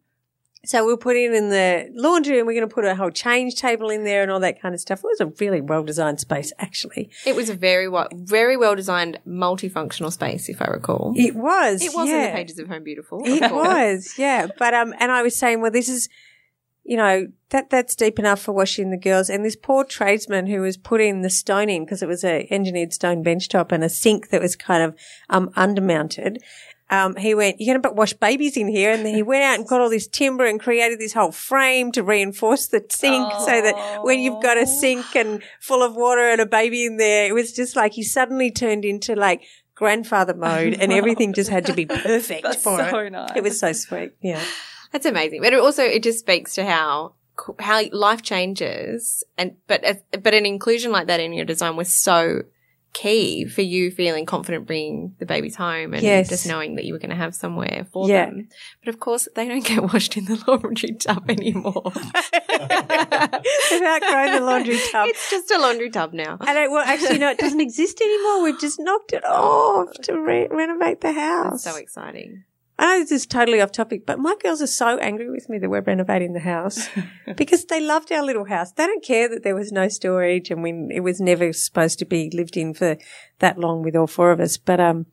so 0.64 0.84
we'll 0.84 0.96
put 0.96 1.16
it 1.16 1.32
in 1.32 1.50
the 1.50 1.90
laundry 1.94 2.38
and 2.38 2.46
we're 2.46 2.54
going 2.54 2.68
to 2.68 2.74
put 2.74 2.84
a 2.84 2.94
whole 2.94 3.10
change 3.10 3.56
table 3.56 3.90
in 3.90 4.04
there 4.04 4.22
and 4.22 4.30
all 4.30 4.40
that 4.40 4.60
kind 4.60 4.74
of 4.74 4.80
stuff. 4.80 5.00
It 5.00 5.06
was 5.06 5.20
a 5.20 5.26
really 5.40 5.60
well 5.60 5.82
designed 5.84 6.20
space, 6.20 6.52
actually. 6.58 7.10
It 7.26 7.36
was 7.36 7.48
a 7.48 7.54
very 7.54 7.88
well, 7.88 8.08
very 8.12 8.56
well 8.56 8.74
designed, 8.74 9.18
multifunctional 9.26 10.12
space, 10.12 10.48
if 10.48 10.60
I 10.62 10.66
recall. 10.66 11.12
It 11.16 11.34
was. 11.34 11.82
It 11.82 11.94
was 11.94 12.08
yeah. 12.08 12.14
in 12.16 12.30
the 12.30 12.36
pages 12.36 12.58
of 12.58 12.68
Home 12.68 12.84
Beautiful. 12.84 13.20
of 13.22 13.28
It 13.28 13.48
course. 13.48 13.68
was, 13.68 14.14
yeah. 14.18 14.48
But 14.58 14.74
um, 14.74 14.94
and 14.98 15.12
I 15.12 15.22
was 15.22 15.36
saying, 15.36 15.60
well, 15.60 15.70
this 15.70 15.88
is, 15.88 16.08
you 16.82 16.96
know, 16.96 17.28
that 17.50 17.70
that's 17.70 17.94
deep 17.94 18.18
enough 18.18 18.40
for 18.40 18.52
washing 18.52 18.90
the 18.90 18.96
girls. 18.96 19.30
And 19.30 19.44
this 19.44 19.56
poor 19.56 19.84
tradesman 19.84 20.46
who 20.46 20.60
was 20.60 20.76
putting 20.76 21.22
the 21.22 21.30
stone 21.30 21.68
in 21.70 21.84
because 21.84 22.02
it 22.02 22.08
was 22.08 22.24
a 22.24 22.46
engineered 22.50 22.92
stone 22.92 23.22
bench 23.22 23.48
top 23.48 23.72
and 23.72 23.84
a 23.84 23.88
sink 23.88 24.30
that 24.30 24.40
was 24.40 24.56
kind 24.56 24.82
of 24.82 24.96
um 25.30 25.50
undermounted. 25.50 26.38
Um, 26.94 27.16
he 27.16 27.34
went, 27.34 27.60
you're 27.60 27.74
going 27.74 27.82
to 27.82 27.90
wash 27.92 28.12
babies 28.12 28.56
in 28.56 28.68
here. 28.68 28.92
And 28.92 29.04
then 29.04 29.14
he 29.14 29.22
went 29.22 29.42
out 29.42 29.58
and 29.58 29.66
got 29.66 29.80
all 29.80 29.90
this 29.90 30.06
timber 30.06 30.44
and 30.44 30.60
created 30.60 30.98
this 30.98 31.12
whole 31.12 31.32
frame 31.32 31.92
to 31.92 32.02
reinforce 32.02 32.68
the 32.68 32.84
sink 32.88 33.32
so 33.40 33.62
that 33.62 34.00
when 34.02 34.20
you've 34.20 34.42
got 34.42 34.58
a 34.58 34.66
sink 34.66 35.16
and 35.16 35.42
full 35.60 35.82
of 35.82 35.96
water 35.96 36.28
and 36.28 36.40
a 36.40 36.46
baby 36.46 36.84
in 36.84 36.96
there, 36.96 37.26
it 37.26 37.32
was 37.32 37.52
just 37.52 37.76
like 37.76 37.92
he 37.92 38.02
suddenly 38.02 38.50
turned 38.50 38.84
into 38.84 39.14
like 39.14 39.42
grandfather 39.74 40.34
mode 40.48 40.74
and 40.74 40.92
everything 40.92 41.32
just 41.32 41.50
had 41.50 41.66
to 41.66 41.72
be 41.72 41.86
perfect 41.86 42.42
That's 42.42 42.62
for 42.62 42.78
so 42.78 42.98
it. 42.98 43.10
nice. 43.10 43.30
It 43.34 43.42
was 43.42 43.58
so 43.58 43.72
sweet. 43.72 44.12
Yeah. 44.20 44.42
That's 44.92 45.06
amazing. 45.06 45.42
But 45.42 45.52
it 45.52 45.58
also, 45.58 45.82
it 45.82 46.02
just 46.02 46.20
speaks 46.20 46.54
to 46.54 46.64
how, 46.64 47.14
how 47.58 47.82
life 47.90 48.22
changes 48.22 49.24
and, 49.36 49.56
but, 49.66 49.82
but 50.22 50.34
an 50.34 50.46
inclusion 50.46 50.92
like 50.92 51.08
that 51.08 51.18
in 51.18 51.32
your 51.32 51.44
design 51.44 51.76
was 51.76 51.92
so 51.92 52.42
key 52.94 53.44
for 53.46 53.60
you 53.60 53.90
feeling 53.90 54.24
confident 54.24 54.66
bringing 54.66 55.14
the 55.18 55.26
babies 55.26 55.56
home 55.56 55.92
and 55.92 56.02
Yes. 56.02 56.28
just 56.30 56.46
knowing 56.46 56.76
that 56.76 56.84
you 56.86 56.94
were 56.94 56.98
going 56.98 57.10
to 57.10 57.16
have 57.16 57.34
somewhere 57.34 57.86
for 57.92 58.08
Yeah. 58.08 58.26
them. 58.26 58.48
But 58.82 58.94
of 58.94 59.00
course, 59.00 59.28
they 59.36 59.46
don't 59.46 59.64
get 59.66 59.82
washed 59.92 60.16
in 60.16 60.24
the 60.24 60.42
laundry 60.48 60.92
tub 60.94 61.28
anymore. 61.28 61.92
They've 61.94 63.82
outgrown 63.82 64.32
the 64.32 64.40
laundry 64.42 64.78
tub. 64.90 65.08
it's 65.08 65.30
just 65.30 65.50
a 65.50 65.58
laundry 65.58 65.90
tub 65.90 66.12
now. 66.12 66.38
I 66.40 66.54
don't, 66.54 66.70
well, 66.70 66.84
actually, 66.86 67.18
no, 67.18 67.30
it 67.30 67.38
doesn't 67.38 67.60
exist 67.60 68.00
anymore. 68.00 68.42
We've 68.44 68.60
just 68.60 68.78
knocked 68.80 69.12
it 69.12 69.24
off 69.24 69.92
to 70.04 70.18
re- 70.18 70.48
renovate 70.50 71.00
the 71.00 71.12
house. 71.12 71.64
So 71.64 71.76
exciting. 71.76 72.44
I 72.78 72.86
know 72.86 73.02
this 73.02 73.12
is 73.12 73.26
totally 73.26 73.60
off 73.60 73.70
topic, 73.70 74.04
but 74.04 74.18
my 74.18 74.34
girls 74.42 74.60
are 74.60 74.66
so 74.66 74.98
angry 74.98 75.30
with 75.30 75.48
me 75.48 75.58
that 75.58 75.70
we're 75.70 75.80
renovating 75.80 76.32
the 76.32 76.40
house 76.40 76.88
because 77.36 77.64
they 77.66 77.80
loved 77.80 78.10
our 78.10 78.24
little 78.24 78.46
house. 78.46 78.72
They 78.72 78.86
don't 78.86 79.04
care 79.04 79.28
that 79.28 79.44
there 79.44 79.54
was 79.54 79.70
no 79.70 79.88
storage 79.88 80.50
and 80.50 80.62
we, 80.62 80.88
it 80.90 81.00
was 81.00 81.20
never 81.20 81.52
supposed 81.52 82.00
to 82.00 82.04
be 82.04 82.30
lived 82.30 82.56
in 82.56 82.74
for 82.74 82.96
that 83.38 83.58
long 83.58 83.82
with 83.82 83.94
all 83.94 84.08
four 84.08 84.32
of 84.32 84.40
us. 84.40 84.56
But, 84.56 84.80
um, 84.80 85.06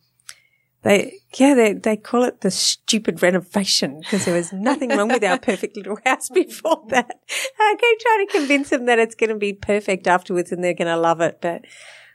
they, 0.83 1.19
yeah, 1.35 1.53
they, 1.53 1.73
they 1.73 1.95
call 1.95 2.23
it 2.23 2.41
the 2.41 2.49
stupid 2.49 3.21
renovation 3.21 3.99
because 3.99 4.25
there 4.25 4.33
was 4.33 4.51
nothing 4.51 4.89
wrong 4.89 5.09
with 5.09 5.23
our 5.23 5.37
perfect 5.39 5.77
little 5.77 5.99
house 6.03 6.29
before 6.29 6.83
that. 6.89 7.19
I 7.59 7.75
keep 7.79 7.99
trying 7.99 8.27
to 8.27 8.33
convince 8.33 8.69
them 8.71 8.85
that 8.85 8.97
it's 8.97 9.13
going 9.13 9.29
to 9.29 9.35
be 9.35 9.53
perfect 9.53 10.07
afterwards 10.07 10.51
and 10.51 10.63
they're 10.63 10.73
going 10.73 10.87
to 10.87 10.97
love 10.97 11.21
it, 11.21 11.37
but 11.39 11.65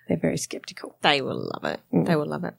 they're 0.09 0.17
very 0.17 0.38
skeptical. 0.38 0.97
They 1.03 1.21
will 1.21 1.49
love 1.55 1.65
it. 1.65 1.81
Mm. 1.93 2.07
They 2.07 2.17
will 2.17 2.26
love 2.26 2.43
it. 2.43 2.55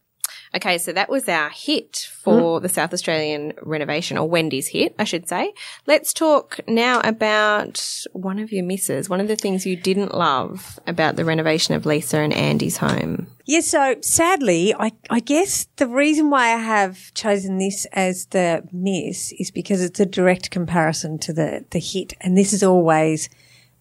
Okay, 0.57 0.79
so 0.79 0.91
that 0.91 1.07
was 1.07 1.29
our 1.29 1.49
hit 1.49 2.09
for 2.11 2.57
mm-hmm. 2.57 2.63
the 2.63 2.69
South 2.69 2.91
Australian 2.91 3.53
renovation, 3.61 4.17
or 4.17 4.27
Wendy's 4.27 4.65
hit, 4.65 4.95
I 4.97 5.03
should 5.03 5.29
say. 5.29 5.53
Let's 5.85 6.13
talk 6.13 6.59
now 6.67 6.99
about 7.03 8.03
one 8.13 8.39
of 8.39 8.51
your 8.51 8.65
misses, 8.65 9.07
one 9.07 9.21
of 9.21 9.27
the 9.27 9.35
things 9.35 9.67
you 9.67 9.75
didn't 9.75 10.15
love 10.15 10.79
about 10.87 11.15
the 11.15 11.25
renovation 11.25 11.75
of 11.75 11.85
Lisa 11.85 12.17
and 12.17 12.33
Andy's 12.33 12.77
home. 12.77 13.27
Yeah, 13.45 13.59
so 13.59 13.97
sadly, 14.01 14.73
I, 14.73 14.93
I 15.11 15.19
guess 15.19 15.67
the 15.75 15.87
reason 15.87 16.31
why 16.31 16.47
I 16.47 16.57
have 16.57 17.13
chosen 17.13 17.59
this 17.59 17.85
as 17.91 18.25
the 18.25 18.67
miss 18.71 19.33
is 19.33 19.51
because 19.51 19.83
it's 19.83 19.99
a 19.99 20.07
direct 20.07 20.49
comparison 20.49 21.19
to 21.19 21.33
the, 21.33 21.65
the 21.69 21.79
hit. 21.79 22.13
And 22.19 22.35
this 22.35 22.51
is 22.51 22.63
always 22.63 23.29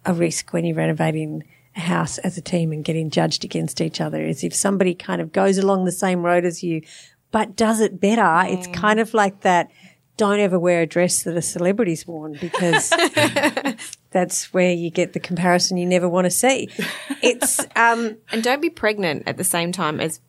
a 0.05 0.13
risk 0.13 0.53
when 0.53 0.67
you're 0.67 0.77
renovating 0.77 1.43
house 1.77 2.19
as 2.19 2.37
a 2.39 2.41
team 2.41 2.73
and 2.73 2.85
getting 2.85 3.11
judged 3.11 3.45
against 3.45 3.81
each 3.81 4.01
other 4.01 4.23
is 4.23 4.43
if 4.43 4.55
somebody 4.55 4.95
kind 4.95 5.21
of 5.21 5.33
goes 5.33 5.59
along 5.59 5.85
the 5.85 5.93
same 5.93 6.25
road 6.25 6.45
as 6.45 6.63
you, 6.63 6.83
but 7.31 7.57
does 7.57 7.81
it 7.81 8.01
better. 8.01 8.43
It's 8.51 8.67
kind 8.69 9.01
of 9.01 9.15
like 9.15 9.43
that. 9.43 9.71
Don't 10.17 10.41
ever 10.41 10.59
wear 10.59 10.81
a 10.81 10.87
dress 10.87 11.25
that 11.25 11.37
a 11.37 11.43
celebrity's 11.43 12.07
worn 12.07 12.39
because 12.41 12.91
that's 14.11 14.51
where 14.55 14.73
you 14.73 14.89
get 14.89 15.13
the 15.13 15.21
comparison 15.21 15.77
you 15.77 15.85
never 15.85 16.09
want 16.09 16.25
to 16.25 16.31
see. 16.31 16.71
It's 17.23 17.61
um, 17.77 18.17
And 18.33 18.43
don't 18.43 18.63
be 18.63 18.71
pregnant 18.71 19.25
at 19.27 19.37
the 19.37 19.45
same 19.45 19.73
time 19.73 20.01
as 20.01 20.21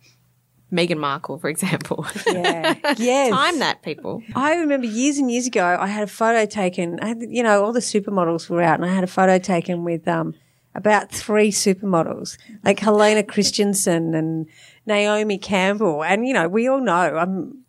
Meghan 0.71 0.97
Markle, 0.97 1.39
for 1.39 1.49
example. 1.49 2.05
yeah, 2.25 2.75
yes. 2.97 3.31
Time 3.31 3.59
that, 3.59 3.81
people. 3.81 4.21
I 4.35 4.55
remember 4.55 4.87
years 4.87 5.17
and 5.17 5.31
years 5.31 5.47
ago, 5.47 5.77
I 5.79 5.87
had 5.87 6.03
a 6.03 6.07
photo 6.07 6.45
taken. 6.45 6.99
I 6.99 7.07
had, 7.07 7.21
you 7.21 7.41
know, 7.41 7.63
all 7.63 7.71
the 7.71 7.79
supermodels 7.79 8.49
were 8.49 8.61
out, 8.61 8.79
and 8.79 8.89
I 8.89 8.93
had 8.93 9.05
a 9.05 9.07
photo 9.07 9.39
taken 9.39 9.85
with 9.85 10.05
um, 10.09 10.35
about 10.77 11.11
three 11.11 11.51
supermodels, 11.51 12.37
like 12.63 12.79
Helena 12.79 13.23
Christensen 13.33 14.13
and 14.13 14.47
Naomi 14.85 15.37
Campbell. 15.37 16.03
And 16.03 16.25
you 16.25 16.33
know, 16.33 16.47
we 16.47 16.69
all 16.69 16.79
know 16.79 16.93
I'm 16.93 17.63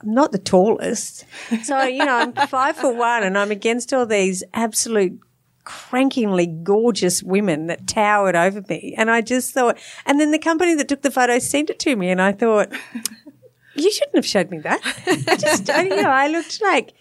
I'm 0.00 0.14
not 0.14 0.32
the 0.32 0.38
tallest, 0.38 1.26
so 1.64 1.82
you 1.82 2.04
know, 2.04 2.16
I'm 2.16 2.32
five 2.48 2.76
foot 2.76 2.96
one, 2.96 3.24
and 3.24 3.36
I'm 3.36 3.50
against 3.50 3.92
all 3.92 4.06
these 4.06 4.42
absolute 4.54 5.20
crankingly 5.64 6.46
gorgeous 6.64 7.22
women 7.22 7.66
that 7.66 7.86
towered 7.86 8.34
over 8.34 8.62
me. 8.68 8.94
And 8.96 9.10
I 9.10 9.20
just 9.20 9.54
thought, 9.54 9.78
and 10.06 10.18
then 10.18 10.32
the 10.32 10.38
company 10.38 10.74
that 10.74 10.88
took 10.88 11.02
the 11.02 11.10
photo 11.10 11.38
sent 11.38 11.70
it 11.70 11.78
to 11.80 11.94
me, 11.94 12.10
and 12.10 12.20
I 12.20 12.32
thought, 12.32 12.72
you 13.74 13.90
shouldn't 13.90 14.16
have 14.16 14.26
showed 14.26 14.50
me 14.50 14.58
that. 14.58 14.80
I 15.06 15.36
just, 15.36 15.70
I, 15.70 15.82
you 15.82 16.02
know, 16.02 16.10
I 16.10 16.28
looked 16.28 16.60
like, 16.62 16.94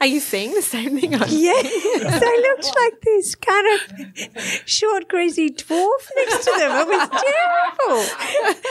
Are 0.00 0.06
you 0.06 0.20
seeing 0.20 0.54
the 0.54 0.62
same 0.62 0.98
thing 0.98 1.14
on 1.14 1.20
yeah, 1.28 1.52
I 1.64 2.54
looked 2.56 2.76
like 2.76 3.00
this 3.02 3.34
kind 3.34 3.66
of 3.74 4.62
short, 4.66 5.08
greasy 5.08 5.50
dwarf 5.50 6.08
next 6.16 6.44
to 6.44 6.52
them. 6.58 6.70
It 6.80 6.88
was 6.88 7.08
terrible. 7.08 7.98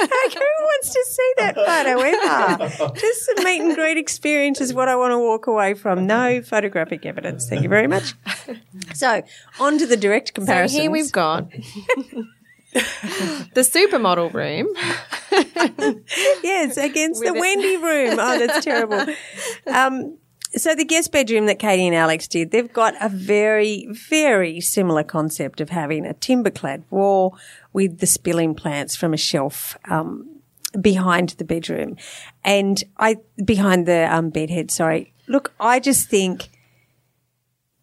Like, 0.02 0.34
who 0.34 0.40
wants 0.40 0.94
to 0.94 1.06
see 1.08 1.34
that 1.38 1.56
photo 1.56 2.00
ever? 2.00 2.94
Just 2.96 3.30
a 3.30 3.44
meet 3.44 3.62
and 3.62 3.76
greet 3.76 3.98
experience 3.98 4.62
is 4.62 4.74
what 4.74 4.88
I 4.88 4.96
want 4.96 5.12
to 5.12 5.20
walk 5.20 5.48
away 5.48 5.74
from. 5.74 6.08
No 6.08 6.42
photographic 6.42 7.06
evidence. 7.06 7.48
Thank 7.48 7.64
you 7.64 7.70
very 7.70 7.88
much. 7.88 8.14
So, 8.94 9.24
on 9.60 9.78
to 9.78 9.86
the 9.86 9.98
direct 9.98 10.34
comparison. 10.34 10.76
So 10.76 10.82
here 10.84 10.92
we've 10.92 11.12
got 11.12 11.50
the 12.74 13.62
supermodel 13.62 14.34
room. 14.34 14.68
yes, 16.44 16.78
against 16.78 17.22
the 17.24 17.34
With. 17.34 17.42
Wendy 17.42 17.78
room. 17.78 18.18
Oh, 18.20 18.40
that's 18.40 18.66
terrible. 18.66 19.06
Um, 19.68 20.18
so 20.56 20.76
the 20.76 20.86
guest 20.86 21.12
bedroom 21.12 21.46
that 21.48 21.60
Katie 21.60 21.88
and 21.88 21.96
Alex 21.96 22.28
did, 22.28 22.52
they've 22.52 22.72
got 22.72 22.94
a 23.02 23.10
very, 23.10 23.88
very 23.90 24.60
similar 24.62 25.04
concept 25.04 25.62
of 25.62 25.70
having 25.70 26.06
a 26.06 26.14
timber-clad 26.14 26.84
wall 26.90 27.38
with 27.72 28.00
the 28.00 28.08
spilling 28.08 28.56
plants 28.56 28.96
from 28.96 29.14
a 29.14 29.18
shelf 29.18 29.78
um, 29.90 30.42
behind 30.80 31.30
the 31.30 31.46
bedroom, 31.46 31.98
and 32.44 32.84
I 32.98 33.18
behind 33.44 33.86
the 33.86 34.14
um, 34.14 34.30
bedhead. 34.30 34.72
Sorry. 34.72 35.14
Look, 35.28 35.54
I 35.60 35.80
just 35.80 36.10
think 36.10 36.50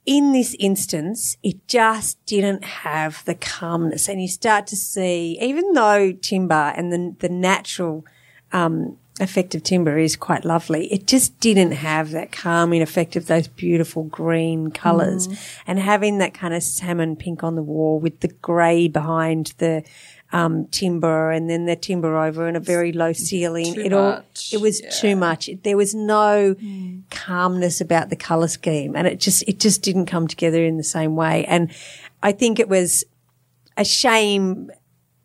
in 0.07 0.33
this 0.33 0.57
instance, 0.59 1.37
it 1.43 1.67
just 1.69 2.25
didn't 2.27 2.65
have 2.65 3.25
the 3.27 3.35
calmness. 3.35 4.09
And 4.09 4.21
you 4.21 4.29
start 4.29 4.67
to 4.69 4.77
see, 4.77 5.39
even 5.41 5.73
though 5.73 6.13
timber 6.13 6.73
and 6.77 6.93
the, 6.93 7.15
the 7.21 7.29
natural 7.29 8.05
um, 8.53 8.97
effect 9.21 9.55
of 9.55 9.63
timber 9.63 9.99
is 9.99 10.17
quite 10.17 10.45
lovely, 10.45 10.87
it 10.93 11.07
just 11.07 11.39
didn't 11.41 11.73
have 11.73 12.11
that 12.11 12.33
calming 12.33 12.83
effect 12.83 13.17
of 13.17 13.27
those 13.27 13.49
beautiful 13.49 14.05
green 14.05 14.71
colours. 14.71 15.29
And 15.67 15.79
having 15.79 16.19
that 16.19 16.35
kind 16.35 16.55
of 16.55 16.63
salmon 16.63 17.17
pink 17.17 17.43
on 17.45 17.55
the 17.55 17.63
wall 17.63 17.99
with 18.01 18.21
the 18.21 18.29
grey 18.29 18.89
behind 18.89 19.53
the 19.59 19.85
um, 20.33 20.67
timber 20.67 21.33
and 21.33 21.51
then 21.51 21.67
the 21.67 21.75
timber 21.75 22.17
over 22.17 22.47
and 22.47 22.57
a 22.57 22.61
very 22.61 22.93
low 22.93 23.13
ceiling. 23.13 23.75
too 23.75 23.81
it 23.81 23.93
all 23.93 24.11
much, 24.13 24.53
it 24.53 24.61
was 24.61 24.81
too 25.01 25.17
much. 25.17 25.49
It- 25.49 25.65
There 25.65 25.77
was 25.77 25.93
no 25.95 26.55
Hmm. 26.55 26.99
calmness 27.11 27.81
about 27.81 28.11
the 28.11 28.17
color 28.17 28.47
scheme, 28.49 28.95
and 28.95 29.07
it 29.09 29.19
just 29.19 29.43
it 29.49 29.59
just 29.59 29.83
didn't 29.83 30.07
come 30.07 30.29
together 30.29 30.65
in 30.65 30.77
the 30.77 30.85
same 30.85 31.17
way. 31.17 31.45
And 31.47 31.71
I 32.23 32.31
think 32.33 32.61
it 32.61 32.69
was 32.69 33.05
a 33.77 33.85
shame. 33.85 34.71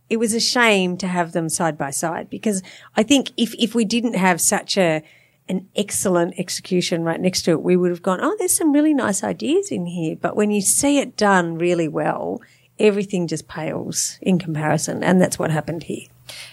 It 0.09 0.17
was 0.17 0.33
a 0.33 0.39
shame 0.39 0.97
to 0.97 1.07
have 1.07 1.31
them 1.31 1.49
side 1.49 1.77
by 1.77 1.91
side 1.91 2.29
because 2.29 2.61
I 2.95 3.03
think 3.03 3.31
if 3.37 3.55
if 3.55 3.73
we 3.73 3.85
didn't 3.85 4.15
have 4.15 4.39
such 4.39 4.77
a 4.77 5.03
an 5.47 5.67
excellent 5.75 6.39
execution 6.39 7.03
right 7.03 7.19
next 7.19 7.43
to 7.43 7.51
it, 7.51 7.61
we 7.61 7.75
would 7.75 7.91
have 7.91 8.01
gone, 8.01 8.19
oh, 8.21 8.35
there's 8.39 8.57
some 8.57 8.71
really 8.71 8.93
nice 8.93 9.23
ideas 9.23 9.71
in 9.71 9.85
here. 9.85 10.15
But 10.15 10.35
when 10.35 10.49
you 10.51 10.61
see 10.61 10.97
it 10.97 11.15
done 11.15 11.57
really 11.57 11.87
well, 11.87 12.41
everything 12.79 13.27
just 13.27 13.47
pales 13.47 14.17
in 14.21 14.39
comparison, 14.39 15.03
and 15.03 15.21
that's 15.21 15.37
what 15.37 15.51
happened 15.51 15.83
here. 15.83 16.07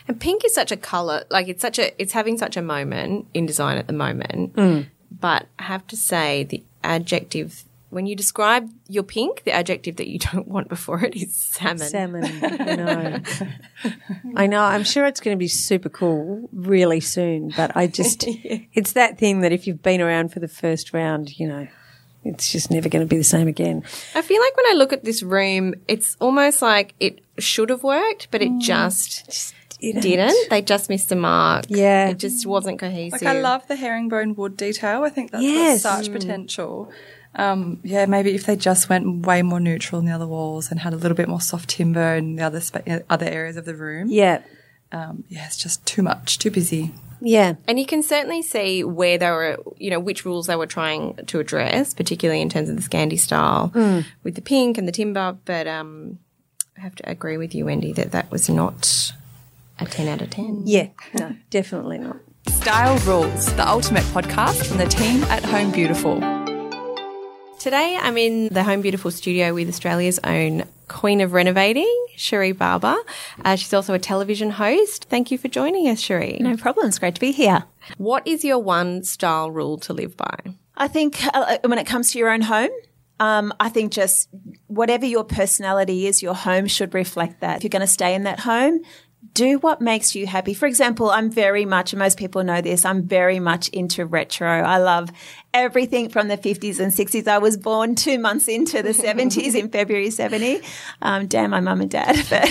And 0.07 0.21
pink 0.21 0.45
is 0.45 0.55
such 0.55 0.71
a 0.71 0.77
color, 0.77 1.25
like 1.31 1.49
it's 1.49 1.63
such 1.63 1.79
a, 1.79 2.01
it's 2.01 2.13
having 2.13 2.37
such 2.37 2.57
a 2.57 2.63
moment 2.63 3.27
in 3.33 3.47
design 3.47 3.79
at 3.79 3.87
the 3.87 3.93
moment. 3.93 4.55
Mm. 4.57 4.87
But 5.11 5.47
I 5.59 5.65
have 5.65 5.87
to 5.89 5.97
say 5.97 6.45
the 6.45 6.63
adjective, 6.85 7.65
when 7.93 8.07
you 8.07 8.17
describe 8.17 8.71
your 8.89 9.03
pink, 9.03 9.45
the 9.45 9.53
adjective 9.53 9.97
that 9.97 10.09
you 10.09 10.19
don't 10.33 10.49
want 10.49 10.69
before 10.69 11.05
it 11.05 11.15
is 11.15 11.37
salmon. 11.37 11.79
Salmon. 11.79 12.25
I 12.43 12.77
know. 12.77 13.21
I 14.35 14.47
know. 14.47 14.63
I'm 14.63 14.83
sure 14.83 15.05
it's 15.05 15.21
going 15.21 15.37
to 15.37 15.39
be 15.39 15.49
super 15.49 15.91
cool 15.91 16.49
really 16.53 17.01
soon, 17.01 17.53
but 17.55 17.77
I 17.77 17.87
just, 17.87 18.25
it's 18.27 18.93
that 18.93 19.19
thing 19.19 19.41
that 19.41 19.53
if 19.53 19.67
you've 19.67 19.83
been 19.83 20.01
around 20.01 20.33
for 20.33 20.41
the 20.41 20.49
first 20.49 20.95
round, 20.95 21.39
you 21.39 21.47
know, 21.47 21.69
it's 22.25 22.51
just 22.51 22.71
never 22.71 22.89
going 22.89 23.07
to 23.07 23.09
be 23.09 23.19
the 23.19 23.25
same 23.25 23.47
again. 23.47 23.83
I 24.15 24.23
feel 24.23 24.41
like 24.41 24.57
when 24.57 24.67
I 24.69 24.73
look 24.75 24.95
at 24.95 25.05
this 25.05 25.23
room, 25.23 25.75
it's 25.87 26.17
almost 26.19 26.63
like 26.63 26.95
it 26.99 27.21
should 27.39 27.69
have 27.69 27.83
worked, 27.83 28.29
but 28.31 28.41
it 28.41 28.53
mm. 28.53 28.61
just 28.61 29.55
didn't. 29.81 30.49
They 30.49 30.63
just 30.63 30.89
missed 30.89 31.11
the 31.11 31.17
mark. 31.17 31.67
Yeah. 31.69 32.09
It 32.09 32.19
just 32.19 32.47
wasn't 32.47 32.79
cohesive. 32.79 33.21
Like 33.21 33.37
I 33.37 33.41
love 33.41 33.67
the 33.67 33.77
herringbone 33.77 34.35
wood 34.35 34.57
detail. 34.57 35.03
I 35.03 35.11
think 35.11 35.33
that's 35.33 35.43
Yes. 35.43 35.83
got 35.83 35.99
such 35.99 36.11
mm. 36.11 36.15
potential. 36.15 36.91
Um, 37.35 37.81
yeah, 37.83 38.07
maybe 38.07 38.35
if 38.35 38.45
they 38.45 38.57
just 38.57 38.89
went 38.89 39.27
way 39.27 39.43
more 39.43 39.61
neutral 39.61 39.99
in 40.01 40.07
the 40.07 40.13
other 40.13 40.27
walls 40.27 40.71
and 40.71 40.81
had 40.81 40.93
a 40.93 40.97
little 40.97 41.17
bit 41.17 41.29
more 41.29 41.41
soft 41.41 41.71
timber 41.71 42.15
in 42.15 42.37
the 42.37 42.43
other 42.43 42.61
spa- 42.61 43.01
other 43.09 43.27
areas 43.27 43.57
of 43.57 43.65
the 43.65 43.75
room. 43.75 44.09
Yeah. 44.11 44.43
Um, 44.91 45.25
yeah, 45.29 45.47
it's 45.47 45.57
just 45.57 45.85
too 45.87 46.03
much, 46.03 46.39
too 46.39 46.51
busy. 46.51 46.93
Yeah. 47.23 47.55
And 47.67 47.79
you 47.79 47.87
can 47.87 48.03
certainly 48.03 48.43
see 48.43 48.85
where 48.85 49.17
they 49.17 49.31
were, 49.31 49.57
you 49.79 49.91
know, 49.91 50.01
which 50.01 50.25
rules 50.27 50.47
they 50.49 50.57
were 50.57 50.67
trying 50.67 51.17
to 51.27 51.41
address, 51.41 51.95
particularly 51.95 52.43
in 52.43 52.51
terms 52.51 52.69
of 52.69 52.77
the 52.77 52.83
Scandi 52.83 53.19
style 53.19 53.73
with 54.23 54.35
the 54.35 54.43
pink 54.43 54.77
and 54.77 54.87
the 54.87 54.93
timber. 54.93 55.39
But 55.47 55.67
um, 55.67 56.19
I 56.77 56.81
have 56.81 56.95
to 56.97 57.09
agree 57.09 57.39
with 57.39 57.55
you, 57.55 57.65
Wendy, 57.65 57.93
that 57.95 58.13
that 58.13 58.31
was 58.31 58.51
not 58.51 59.13
a 59.79 59.87
10 59.87 60.09
out 60.09 60.21
of 60.21 60.31
10. 60.31 60.65
Yeah. 60.67 60.89
No, 61.19 61.37
definitely 61.49 61.99
not. 61.99 62.17
Style 62.49 62.99
Rules, 63.07 63.47
the 63.55 63.67
ultimate 63.67 64.05
podcast 64.07 64.67
from 64.67 64.79
the 64.79 64.87
team 64.87 65.23
at 65.25 65.45
Home 65.45 65.71
Beautiful. 65.71 66.42
Today 67.63 67.97
I'm 67.97 68.19
in 68.19 68.49
the 68.49 68.65
Home 68.65 68.81
Beautiful 68.81 69.13
studio 69.13 69.55
with 69.55 69.69
Australia's 69.69 70.19
own 70.25 70.65
Queen 70.89 71.21
of 71.21 71.33
Renovating, 71.33 72.07
Cherie 72.17 72.51
Barber. 72.51 72.97
Uh, 73.45 73.55
she's 73.55 73.73
also 73.73 73.95
a 73.95 74.01
television 74.01 74.51
host. 74.51 75.05
Thank 75.09 75.31
you 75.31 75.39
for 75.39 75.47
joining 75.47 75.87
us, 75.87 76.01
Cherie. 76.01 76.39
No 76.41 76.57
problem. 76.57 76.89
It's 76.89 76.99
great 76.99 77.15
to 77.15 77.21
be 77.21 77.31
here. 77.31 77.63
What 77.99 78.27
is 78.27 78.45
your 78.45 78.59
one 78.59 79.05
style 79.05 79.49
rule 79.49 79.79
to 79.79 79.93
live 79.93 80.17
by? 80.17 80.39
I 80.77 80.89
think 80.89 81.25
uh, 81.33 81.59
when 81.65 81.79
it 81.79 81.87
comes 81.87 82.11
to 82.11 82.19
your 82.19 82.31
own 82.31 82.41
home, 82.41 82.73
um, 83.21 83.55
I 83.61 83.69
think 83.69 83.93
just 83.93 84.29
whatever 84.67 85.07
your 85.07 85.23
personality 85.23 86.09
is, 86.09 86.21
your 86.21 86.35
home 86.35 86.67
should 86.67 86.95
reflect 86.95 87.43
that. 87.43 87.59
If 87.59 87.63
you're 87.63 87.69
going 87.69 87.83
to 87.83 87.87
stay 87.87 88.17
in 88.17 88.25
that 88.25 88.41
home, 88.41 88.81
do 89.35 89.59
what 89.59 89.81
makes 89.81 90.15
you 90.15 90.27
happy. 90.27 90.53
For 90.53 90.67
example, 90.67 91.11
I'm 91.11 91.31
very 91.31 91.65
much, 91.65 91.93
and 91.93 92.01
most 92.01 92.19
people 92.19 92.43
know 92.43 92.61
this, 92.61 92.85
I'm 92.85 93.07
very 93.07 93.39
much 93.39 93.69
into 93.69 94.05
retro. 94.05 94.49
I 94.49 94.79
love 94.79 95.11
everything 95.55 96.09
from 96.09 96.29
the 96.29 96.39
50s 96.39 96.81
and 96.81 96.93
60s. 96.93 97.29
I 97.29 97.39
was 97.39 97.57
born 97.57 97.95
two 97.95 98.19
months 98.19 98.49
into 98.49 98.83
the 98.83 98.91
70s 98.91 99.55
in 99.55 99.69
February 99.73 100.11
70. 100.11 100.63
Um, 101.03 101.27
damn 101.27 101.51
my 101.51 101.61
mum 101.61 101.81
and 101.81 101.91
dad. 101.91 102.17
But 102.33 102.49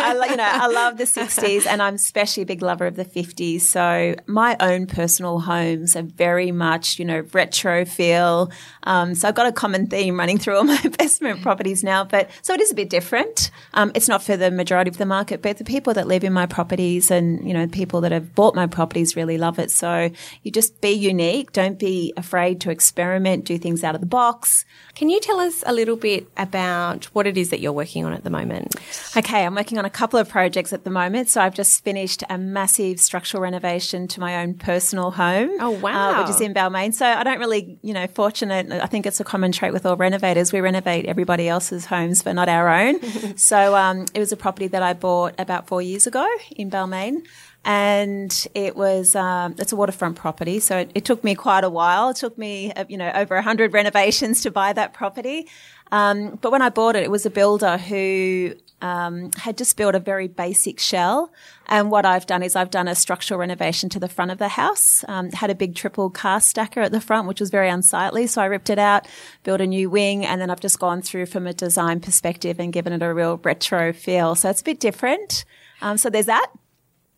I, 0.00 0.26
you 0.30 0.36
know, 0.36 0.44
I 0.44 0.66
love 0.66 0.96
the 0.96 1.04
60s 1.04 1.66
and 1.66 1.80
I'm 1.80 1.94
especially 1.94 2.42
a 2.42 2.46
big 2.46 2.62
lover 2.62 2.86
of 2.86 2.96
the 2.96 3.04
50s. 3.04 3.60
So 3.62 4.16
my 4.26 4.56
own 4.58 4.86
personal 4.86 5.38
homes 5.40 5.94
are 5.94 6.02
very 6.02 6.50
much, 6.50 6.98
you 6.98 7.04
know, 7.04 7.24
retro 7.32 7.84
feel. 7.84 8.50
Um, 8.82 9.14
so 9.14 9.28
I've 9.28 9.34
got 9.34 9.46
a 9.46 9.52
common 9.52 9.86
theme 9.86 10.18
running 10.18 10.38
through 10.38 10.56
all 10.56 10.64
my 10.74 10.80
investment 10.82 11.42
properties 11.42 11.84
now, 11.84 12.04
but 12.04 12.30
so 12.42 12.54
it 12.54 12.60
is 12.60 12.72
a 12.72 12.74
bit 12.74 12.90
different. 12.90 13.50
Um, 13.74 13.92
it's 13.94 14.08
not 14.08 14.22
for 14.22 14.36
the 14.36 14.50
majority 14.50 14.90
of 14.90 14.98
the 14.98 15.06
market, 15.06 15.42
but 15.42 15.58
the 15.58 15.64
people 15.64 15.94
that 15.94 16.08
live 16.08 16.24
in 16.24 16.32
my 16.32 16.46
properties 16.46 17.10
and, 17.10 17.46
you 17.46 17.54
know, 17.54 17.68
people 17.68 18.00
that 18.00 18.12
have 18.12 18.34
bought 18.34 18.54
my 18.54 18.66
properties 18.66 19.14
really 19.14 19.38
love 19.38 19.58
it. 19.58 19.70
So 19.70 20.10
you 20.42 20.50
just 20.50 20.80
be 20.80 20.90
unique. 20.90 21.52
Don't 21.52 21.78
be 21.78 22.12
afraid 22.16 22.39
to 22.60 22.70
experiment, 22.70 23.44
do 23.44 23.58
things 23.58 23.84
out 23.84 23.94
of 23.94 24.00
the 24.00 24.06
box. 24.06 24.64
Can 24.94 25.08
you 25.08 25.20
tell 25.20 25.40
us 25.40 25.62
a 25.66 25.72
little 25.72 25.96
bit 25.96 26.28
about 26.36 27.04
what 27.06 27.26
it 27.26 27.36
is 27.36 27.50
that 27.50 27.60
you're 27.60 27.72
working 27.72 28.04
on 28.04 28.12
at 28.12 28.24
the 28.24 28.30
moment? 28.30 28.74
Okay, 29.16 29.44
I'm 29.44 29.54
working 29.54 29.78
on 29.78 29.84
a 29.84 29.90
couple 29.90 30.18
of 30.18 30.28
projects 30.28 30.72
at 30.72 30.84
the 30.84 30.90
moment. 30.90 31.28
So 31.28 31.40
I've 31.40 31.54
just 31.54 31.82
finished 31.84 32.22
a 32.28 32.38
massive 32.38 33.00
structural 33.00 33.42
renovation 33.42 34.08
to 34.08 34.20
my 34.20 34.42
own 34.42 34.54
personal 34.54 35.10
home. 35.10 35.50
Oh, 35.60 35.70
wow. 35.70 36.10
uh, 36.10 36.22
which 36.22 36.30
is 36.30 36.40
in 36.40 36.54
Balmain. 36.54 36.92
So 36.92 37.06
I 37.06 37.22
don't 37.22 37.38
really, 37.38 37.78
you 37.82 37.94
know, 37.94 38.06
fortunate. 38.06 38.70
I 38.72 38.86
think 38.86 39.06
it's 39.06 39.20
a 39.20 39.24
common 39.24 39.52
trait 39.52 39.72
with 39.72 39.86
all 39.86 39.96
renovators. 39.96 40.52
We 40.52 40.60
renovate 40.60 41.06
everybody 41.06 41.48
else's 41.48 41.86
homes, 41.86 42.22
but 42.22 42.32
not 42.32 42.48
our 42.48 42.68
own. 42.68 43.36
so 43.36 43.76
um, 43.76 44.06
it 44.14 44.18
was 44.18 44.32
a 44.32 44.36
property 44.36 44.68
that 44.68 44.82
I 44.82 44.92
bought 44.92 45.34
about 45.38 45.66
four 45.66 45.82
years 45.82 46.06
ago 46.06 46.26
in 46.56 46.70
Balmain. 46.70 47.26
And 47.64 48.46
it 48.54 48.74
was 48.74 49.14
um, 49.14 49.54
it's 49.58 49.72
a 49.72 49.76
waterfront 49.76 50.16
property, 50.16 50.60
so 50.60 50.78
it, 50.78 50.90
it, 50.94 51.04
took 51.04 51.22
me 51.22 51.34
quite 51.34 51.62
a 51.62 51.68
while. 51.70 52.10
It 52.10 52.16
took 52.16 52.38
me 52.38 52.72
uh, 52.72 52.84
you 52.88 52.96
know 52.96 53.10
over 53.14 53.40
hundred 53.42 53.72
renovations 53.80 54.42
to 54.42 54.50
buy 54.50 54.72
that 54.72 54.94
property. 54.94 55.46
Um, 55.92 56.38
but 56.40 56.52
when 56.52 56.62
I 56.62 56.68
bought 56.70 56.96
it, 56.96 57.02
it 57.02 57.10
was 57.10 57.26
a 57.26 57.30
builder 57.30 57.76
who 57.76 58.54
um, 58.80 59.30
had 59.36 59.58
just 59.58 59.76
built 59.76 59.94
a 59.94 59.98
very 59.98 60.28
basic 60.28 60.78
shell. 60.78 61.32
And 61.66 61.90
what 61.90 62.06
I've 62.06 62.26
done 62.26 62.42
is 62.42 62.56
I've 62.56 62.70
done 62.70 62.88
a 62.88 62.94
structural 62.94 63.38
renovation 63.38 63.88
to 63.90 64.00
the 64.00 64.08
front 64.08 64.30
of 64.30 64.38
the 64.38 64.48
house. 64.48 65.04
Um, 65.08 65.30
had 65.30 65.50
a 65.50 65.54
big 65.54 65.74
triple 65.74 66.08
car 66.08 66.40
stacker 66.40 66.80
at 66.80 66.92
the 66.92 67.00
front, 67.00 67.28
which 67.28 67.40
was 67.40 67.50
very 67.50 67.68
unsightly. 67.68 68.26
So 68.26 68.40
I 68.40 68.46
ripped 68.46 68.70
it 68.70 68.78
out, 68.78 69.06
built 69.42 69.60
a 69.60 69.66
new 69.66 69.90
wing, 69.90 70.24
and 70.24 70.40
then 70.40 70.50
I've 70.50 70.60
just 70.60 70.78
gone 70.78 71.02
through 71.02 71.26
from 71.26 71.46
a 71.46 71.52
design 71.52 72.00
perspective 72.00 72.58
and 72.58 72.72
given 72.72 72.92
it 72.92 73.02
a 73.02 73.12
real 73.12 73.36
retro 73.38 73.92
feel. 73.92 74.34
So 74.34 74.48
it's 74.48 74.60
a 74.60 74.64
bit 74.64 74.80
different. 74.80 75.44
Um, 75.82 75.98
so 75.98 76.08
there's 76.08 76.26
that. 76.26 76.50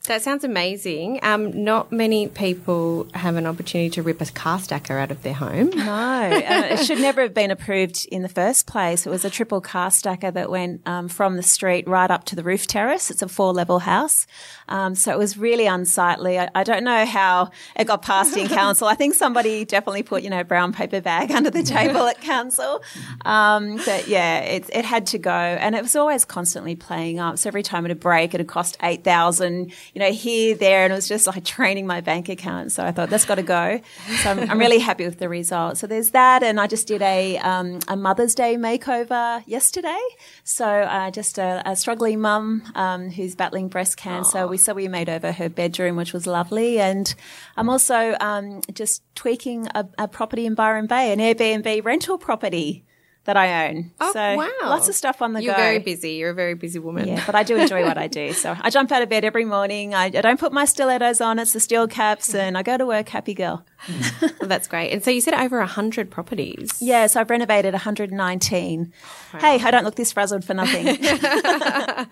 That 0.06 0.20
sounds 0.20 0.42
amazing. 0.42 1.20
Um, 1.22 1.62
not 1.62 1.92
many 1.92 2.26
people 2.26 3.06
have 3.14 3.36
an 3.36 3.46
opportunity 3.46 3.88
to 3.90 4.02
rip 4.02 4.20
a 4.20 4.26
car 4.26 4.58
stacker 4.58 4.98
out 4.98 5.12
of 5.12 5.22
their 5.22 5.32
home. 5.32 5.70
No, 5.70 5.84
uh, 5.86 6.66
it 6.70 6.84
should 6.84 6.98
never 6.98 7.22
have 7.22 7.34
been 7.34 7.52
approved 7.52 8.08
in 8.10 8.22
the 8.22 8.28
first 8.28 8.66
place. 8.66 9.06
It 9.06 9.10
was 9.10 9.24
a 9.24 9.30
triple 9.30 9.60
car 9.60 9.92
stacker 9.92 10.32
that 10.32 10.50
went 10.50 10.80
um, 10.88 11.06
from 11.06 11.36
the 11.36 11.42
street 11.44 11.86
right 11.86 12.10
up 12.10 12.24
to 12.26 12.36
the 12.36 12.42
roof 12.42 12.66
terrace. 12.66 13.12
It's 13.12 13.22
a 13.22 13.28
four 13.28 13.52
level 13.52 13.78
house. 13.78 14.26
Um, 14.68 14.96
so 14.96 15.12
it 15.12 15.18
was 15.18 15.38
really 15.38 15.66
unsightly. 15.66 16.36
I, 16.36 16.48
I, 16.52 16.64
don't 16.64 16.82
know 16.82 17.04
how 17.04 17.50
it 17.76 17.86
got 17.86 18.02
passed 18.02 18.36
in 18.36 18.48
council. 18.48 18.88
I 18.88 18.94
think 18.94 19.14
somebody 19.14 19.64
definitely 19.64 20.02
put, 20.02 20.24
you 20.24 20.30
know, 20.30 20.42
brown 20.42 20.72
paper 20.72 21.00
bag 21.00 21.30
under 21.30 21.50
the 21.50 21.62
table 21.62 22.06
at 22.06 22.20
council. 22.20 22.82
Um, 23.24 23.76
but 23.76 24.08
yeah, 24.08 24.40
it, 24.40 24.68
it 24.72 24.84
had 24.84 25.06
to 25.08 25.18
go. 25.18 25.30
And 25.30 25.76
it 25.76 25.82
was 25.82 25.94
always 25.94 26.24
constantly 26.24 26.74
playing 26.74 27.20
up. 27.20 27.38
So 27.38 27.48
every 27.48 27.62
time 27.62 27.84
it 27.84 27.88
would 27.90 28.00
break, 28.00 28.34
it 28.34 28.38
would 28.38 28.48
cost 28.48 28.76
8000 28.82 29.70
you 29.94 30.00
know, 30.00 30.10
here, 30.10 30.54
there, 30.54 30.84
and 30.84 30.92
it 30.92 30.96
was 30.96 31.08
just 31.08 31.26
like 31.26 31.44
training 31.56 31.86
my 31.86 32.00
bank 32.00 32.28
account. 32.28 32.72
So 32.72 32.84
I 32.84 32.92
thought 32.92 33.10
that's 33.10 33.24
got 33.24 33.34
to 33.34 33.42
go. 33.42 33.80
So 34.22 34.30
I'm, 34.30 34.50
I'm, 34.50 34.58
really 34.58 34.78
happy 34.78 35.04
with 35.04 35.18
the 35.18 35.28
result. 35.28 35.76
So 35.76 35.86
there's 35.86 36.10
that, 36.10 36.42
and 36.42 36.58
I 36.58 36.66
just 36.66 36.86
did 36.86 37.02
a 37.02 37.38
um, 37.38 37.80
a 37.88 37.96
Mother's 37.96 38.34
Day 38.34 38.56
makeover 38.56 39.42
yesterday. 39.46 40.00
So 40.44 40.66
uh, 40.66 41.10
just 41.10 41.38
a, 41.38 41.62
a, 41.66 41.76
struggling 41.76 42.20
mum 42.20 42.62
um, 42.74 43.10
who's 43.10 43.34
battling 43.34 43.68
breast 43.68 43.96
cancer. 43.96 44.38
Aww. 44.38 44.50
We 44.50 44.56
so 44.56 44.74
we 44.74 44.88
made 44.88 45.08
over 45.08 45.32
her 45.32 45.48
bedroom, 45.48 45.96
which 45.96 46.12
was 46.12 46.26
lovely, 46.26 46.78
and 46.78 47.14
I'm 47.56 47.68
also 47.68 48.16
um, 48.20 48.62
just 48.72 49.02
tweaking 49.14 49.68
a, 49.74 49.86
a 49.98 50.08
property 50.08 50.46
in 50.46 50.54
Byron 50.54 50.86
Bay, 50.86 51.12
an 51.12 51.18
Airbnb 51.18 51.84
rental 51.84 52.18
property 52.18 52.84
that 53.24 53.36
I 53.36 53.68
own. 53.68 53.92
Oh, 54.00 54.12
so 54.12 54.36
wow. 54.36 54.50
lots 54.62 54.88
of 54.88 54.94
stuff 54.94 55.22
on 55.22 55.32
the 55.32 55.42
You're 55.42 55.54
go. 55.54 55.60
You're 55.60 55.66
very 55.68 55.78
busy. 55.78 56.10
You're 56.12 56.30
a 56.30 56.34
very 56.34 56.54
busy 56.54 56.78
woman. 56.78 57.06
Yeah, 57.06 57.22
but 57.24 57.34
I 57.34 57.44
do 57.44 57.56
enjoy 57.56 57.84
what 57.84 57.96
I 57.96 58.08
do. 58.08 58.32
So 58.32 58.56
I 58.60 58.70
jump 58.70 58.90
out 58.90 59.02
of 59.02 59.08
bed 59.08 59.24
every 59.24 59.44
morning. 59.44 59.94
I, 59.94 60.06
I 60.06 60.08
don't 60.08 60.40
put 60.40 60.52
my 60.52 60.64
stilettos 60.64 61.20
on. 61.20 61.38
It's 61.38 61.52
the 61.52 61.60
steel 61.60 61.86
caps 61.86 62.30
mm-hmm. 62.30 62.38
and 62.38 62.58
I 62.58 62.62
go 62.62 62.76
to 62.76 62.86
work 62.86 63.08
happy 63.08 63.34
girl. 63.34 63.64
Mm. 63.86 64.40
well, 64.40 64.48
that's 64.48 64.66
great. 64.66 64.90
And 64.90 65.04
so 65.04 65.10
you 65.10 65.20
said 65.20 65.34
over 65.34 65.58
100 65.58 66.10
properties. 66.10 66.58
Yes, 66.58 66.80
yeah, 66.80 67.06
so 67.06 67.20
I've 67.20 67.30
renovated 67.30 67.74
119. 67.74 68.92
Wow. 69.32 69.40
Hey, 69.40 69.60
I 69.62 69.70
don't 69.70 69.84
look 69.84 69.94
this 69.94 70.12
frazzled 70.12 70.44
for 70.44 70.54
nothing. 70.54 70.98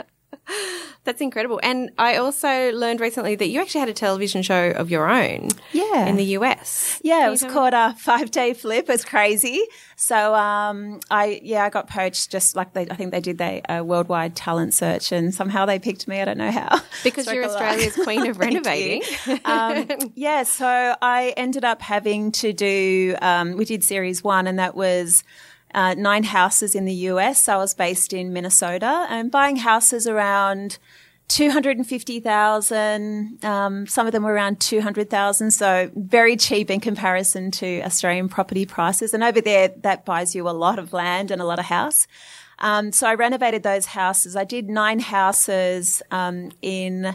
That's 1.11 1.21
incredible. 1.21 1.59
And 1.61 1.91
I 1.99 2.19
also 2.19 2.71
learned 2.71 3.01
recently 3.01 3.35
that 3.35 3.49
you 3.49 3.61
actually 3.61 3.81
had 3.81 3.89
a 3.89 3.93
television 3.93 4.43
show 4.43 4.71
of 4.71 4.93
your 4.93 5.11
own. 5.11 5.49
Yeah. 5.73 6.07
In 6.07 6.15
the 6.15 6.25
US. 6.37 7.01
Yeah, 7.03 7.27
it 7.27 7.31
was 7.31 7.43
called 7.43 7.75
a 7.75 7.97
five 7.99 8.31
day 8.31 8.55
flip. 8.55 8.89
It's 8.89 9.05
crazy. 9.05 9.61
So, 9.97 10.37
um, 10.37 11.01
I, 11.11 11.41
yeah, 11.43 11.65
I 11.65 11.69
got 11.69 11.89
poached 11.89 12.31
just 12.31 12.55
like 12.55 12.75
they, 12.75 12.83
I 12.89 12.95
think 12.95 13.11
they 13.11 13.21
did 13.21 13.39
the 13.39 13.61
uh, 13.69 13.83
worldwide 13.83 14.37
talent 14.37 14.73
search 14.73 15.11
and 15.11 15.35
somehow 15.35 15.67
they 15.67 15.81
picked 15.81 16.07
me. 16.07 16.21
I 16.21 16.27
don't 16.27 16.39
know 16.39 16.53
how. 16.53 16.81
Because 17.03 17.27
you're 17.27 17.45
Australia's 17.45 17.97
queen 17.97 18.29
of 18.29 18.39
renovating. 18.39 19.03
um, 19.45 19.89
yeah. 20.15 20.45
So 20.45 20.95
I 21.03 21.35
ended 21.37 21.65
up 21.65 21.83
having 21.83 22.31
to 22.33 22.53
do, 22.53 23.17
um, 23.21 23.57
we 23.57 23.65
did 23.65 23.83
series 23.83 24.23
one 24.23 24.47
and 24.47 24.61
that 24.61 24.77
was, 24.77 25.25
uh, 25.75 25.95
nine 25.95 26.25
houses 26.25 26.75
in 26.75 26.85
the 26.85 26.95
US. 26.95 27.49
I 27.49 27.57
was 27.57 27.75
based 27.75 28.13
in 28.13 28.33
Minnesota 28.33 29.07
and 29.09 29.31
buying 29.31 29.57
houses 29.57 30.07
around 30.07 30.79
250,000. 31.31 33.45
Um, 33.45 33.87
some 33.87 34.07
of 34.07 34.13
them 34.13 34.25
were 34.25 34.33
around 34.33 34.61
200,000. 34.61 35.53
So 35.53 35.91
very 35.95 36.37
cheap 36.37 36.71
in 36.71 36.81
comparison 36.81 37.53
to 37.53 37.81
Australian 37.83 38.29
property 38.29 38.67
prices. 38.67 39.15
And 39.15 39.23
over 39.23 39.41
there, 39.41 39.69
that 39.83 40.05
buys 40.05 40.35
you 40.35 40.49
a 40.49 40.51
lot 40.51 40.81
of 40.81 40.93
land 40.93 41.31
and 41.31 41.41
a 41.41 41.45
lot 41.45 41.61
of 41.61 41.67
house. 41.67 42.09
Um, 42.59 42.91
so 42.91 43.07
I 43.07 43.15
renovated 43.15 43.63
those 43.63 43.87
houses. 43.87 44.35
I 44.35 44.43
did 44.45 44.69
nine 44.69 44.99
houses, 44.99 46.03
um, 46.11 46.51
in 46.63 47.15